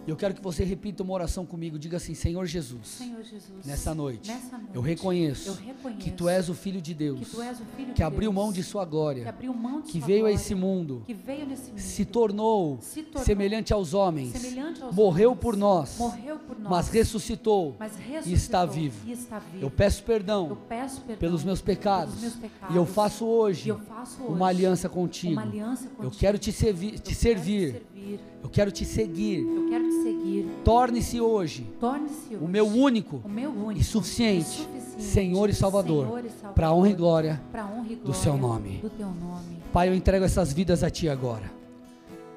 [0.08, 1.78] E eu quero que você repita uma oração comigo.
[1.78, 6.12] Diga assim: Senhor Jesus, Senhor Jesus, nessa noite, nessa noite eu reconheço, eu reconheço que
[6.12, 8.92] Tu és o Filho de Deus, que que de abriu Deus, mão de Sua que
[8.92, 12.80] glória, abriu mão de que sua veio a glória, esse mundo, que mundo, se tornou
[12.82, 16.88] se tornou semelhante aos homens, semelhante aos morreu homens, por nós, morreu por nós, mas
[16.88, 18.96] ressuscitou mas e ressuscitou está vivo.
[19.06, 19.66] e está vivo.
[19.66, 23.26] Eu peço Eu perdão peço perdão pelos meus pecados pelos meus pecados, e eu faço
[23.26, 25.34] e hoje eu faço hoje uma aliança contigo.
[25.34, 26.16] uma aliança Eu contigo.
[26.18, 27.86] quero te servir, Eu te quero servir.
[27.98, 28.20] Servir.
[28.44, 29.40] Eu quero te seguir.
[29.40, 30.48] Eu quero te seguir.
[30.64, 36.06] Torne-se hoje Torne-se o meu único o meu único e suficiente suficiente Senhor e Salvador,
[36.06, 38.78] Salvador, para a honra e glória honra e do seu nome.
[38.78, 39.62] do teu nome.
[39.72, 41.52] Pai, eu entrego essas vidas a Ti agora.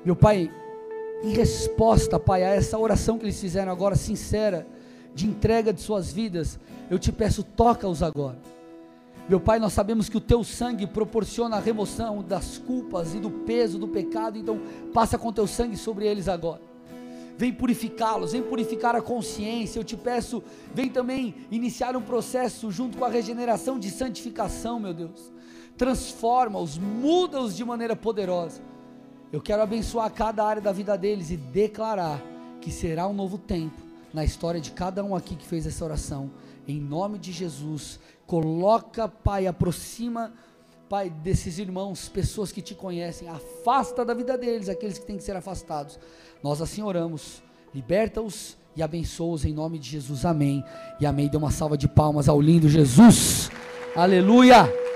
[0.05, 0.51] Meu Pai,
[1.23, 4.67] em resposta, Pai, a essa oração que eles fizeram agora, sincera,
[5.15, 6.59] de entrega de suas vidas,
[6.91, 8.39] eu te peço, toca-os agora.
[9.29, 13.31] Meu Pai, nós sabemos que o Teu sangue proporciona a remoção das culpas e do
[13.31, 14.61] peso do pecado, então
[14.93, 16.71] passa com Teu sangue sobre eles agora.
[17.41, 19.79] Vem purificá-los, vem purificar a consciência.
[19.79, 20.43] Eu te peço,
[20.75, 25.33] vem também iniciar um processo junto com a regeneração de santificação, meu Deus.
[25.75, 28.61] Transforma-os, muda-os de maneira poderosa.
[29.33, 32.21] Eu quero abençoar cada área da vida deles e declarar
[32.61, 33.81] que será um novo tempo
[34.13, 36.31] na história de cada um aqui que fez essa oração.
[36.69, 37.99] Em nome de Jesus,
[38.31, 40.33] coloca, Pai, aproxima,
[40.89, 45.25] Pai, desses irmãos, pessoas que te conhecem, afasta da vida deles aqueles que têm que
[45.25, 45.99] ser afastados.
[46.41, 47.43] Nós assim oramos,
[47.75, 50.25] liberta-os e abençoa-os em nome de Jesus.
[50.25, 50.63] Amém.
[51.01, 51.29] E amém.
[51.29, 53.51] Dê uma salva de palmas ao lindo Jesus.
[53.97, 54.90] Aleluia.